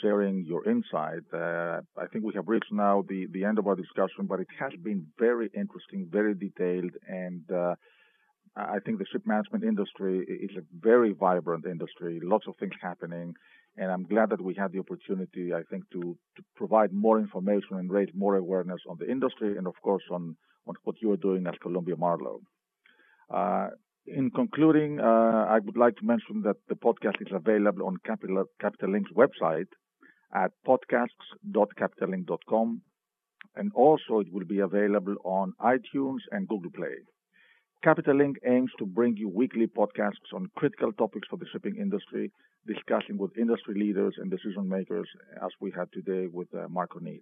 sharing 0.00 0.44
your 0.44 0.68
insight. 0.68 1.24
Uh, 1.32 1.80
I 1.96 2.06
think 2.10 2.24
we 2.24 2.32
have 2.34 2.48
reached 2.48 2.72
now 2.72 3.04
the, 3.06 3.26
the 3.32 3.44
end 3.44 3.58
of 3.58 3.66
our 3.66 3.76
discussion, 3.76 4.26
but 4.26 4.40
it 4.40 4.46
has 4.58 4.72
been 4.82 5.06
very 5.18 5.50
interesting, 5.54 6.08
very 6.10 6.34
detailed, 6.34 6.92
and 7.06 7.42
uh, 7.50 7.74
I 8.56 8.78
think 8.84 8.98
the 8.98 9.06
ship 9.12 9.22
management 9.26 9.64
industry 9.64 10.20
is 10.20 10.56
a 10.56 10.62
very 10.80 11.12
vibrant 11.12 11.64
industry, 11.66 12.18
lots 12.22 12.46
of 12.48 12.56
things 12.56 12.72
happening, 12.80 13.34
and 13.78 13.90
I'm 13.92 14.04
glad 14.04 14.30
that 14.30 14.42
we 14.42 14.54
had 14.54 14.72
the 14.72 14.80
opportunity, 14.80 15.54
I 15.54 15.62
think, 15.70 15.88
to, 15.92 16.18
to 16.36 16.42
provide 16.56 16.92
more 16.92 17.18
information 17.18 17.78
and 17.78 17.90
raise 17.90 18.10
more 18.14 18.36
awareness 18.36 18.80
on 18.88 18.96
the 18.98 19.08
industry 19.08 19.56
and, 19.56 19.68
of 19.68 19.74
course, 19.82 20.02
on, 20.10 20.36
on 20.66 20.74
what 20.82 21.00
you 21.00 21.12
are 21.12 21.16
doing 21.16 21.46
at 21.46 21.60
Columbia 21.60 21.96
Marlow. 21.96 22.40
Uh, 23.32 23.68
in 24.06 24.30
concluding, 24.30 25.00
uh, 25.00 25.46
I 25.48 25.60
would 25.60 25.76
like 25.76 25.94
to 25.96 26.04
mention 26.04 26.42
that 26.42 26.56
the 26.68 26.74
podcast 26.74 27.20
is 27.20 27.28
available 27.32 27.86
on 27.86 27.98
Capital, 28.04 28.44
Capital 28.60 28.90
Link's 28.90 29.12
website 29.12 29.68
at 30.34 30.50
podcasts.capitallink.com, 30.66 32.82
and 33.54 33.72
also 33.74 34.18
it 34.20 34.32
will 34.32 34.44
be 34.44 34.58
available 34.58 35.14
on 35.24 35.54
iTunes 35.60 36.18
and 36.32 36.48
Google 36.48 36.70
Play. 36.70 36.96
Capital 37.82 38.16
Link 38.16 38.38
aims 38.44 38.70
to 38.78 38.86
bring 38.86 39.16
you 39.16 39.28
weekly 39.28 39.66
podcasts 39.66 40.32
on 40.34 40.50
critical 40.56 40.92
topics 40.92 41.28
for 41.28 41.36
the 41.36 41.46
shipping 41.52 41.76
industry, 41.76 42.30
discussing 42.66 43.18
with 43.18 43.36
industry 43.38 43.74
leaders 43.78 44.14
and 44.18 44.30
decision 44.30 44.68
makers, 44.68 45.08
as 45.44 45.50
we 45.60 45.70
had 45.70 45.90
today 45.92 46.26
with 46.26 46.48
uh, 46.54 46.68
Mark 46.68 46.96
O'Neil. 46.96 47.20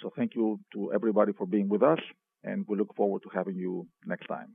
So 0.00 0.12
thank 0.14 0.34
you 0.34 0.60
to 0.74 0.92
everybody 0.92 1.32
for 1.32 1.46
being 1.46 1.68
with 1.68 1.82
us, 1.82 1.98
and 2.44 2.64
we 2.68 2.76
look 2.76 2.94
forward 2.96 3.22
to 3.22 3.30
having 3.34 3.56
you 3.56 3.86
next 4.06 4.26
time. 4.26 4.52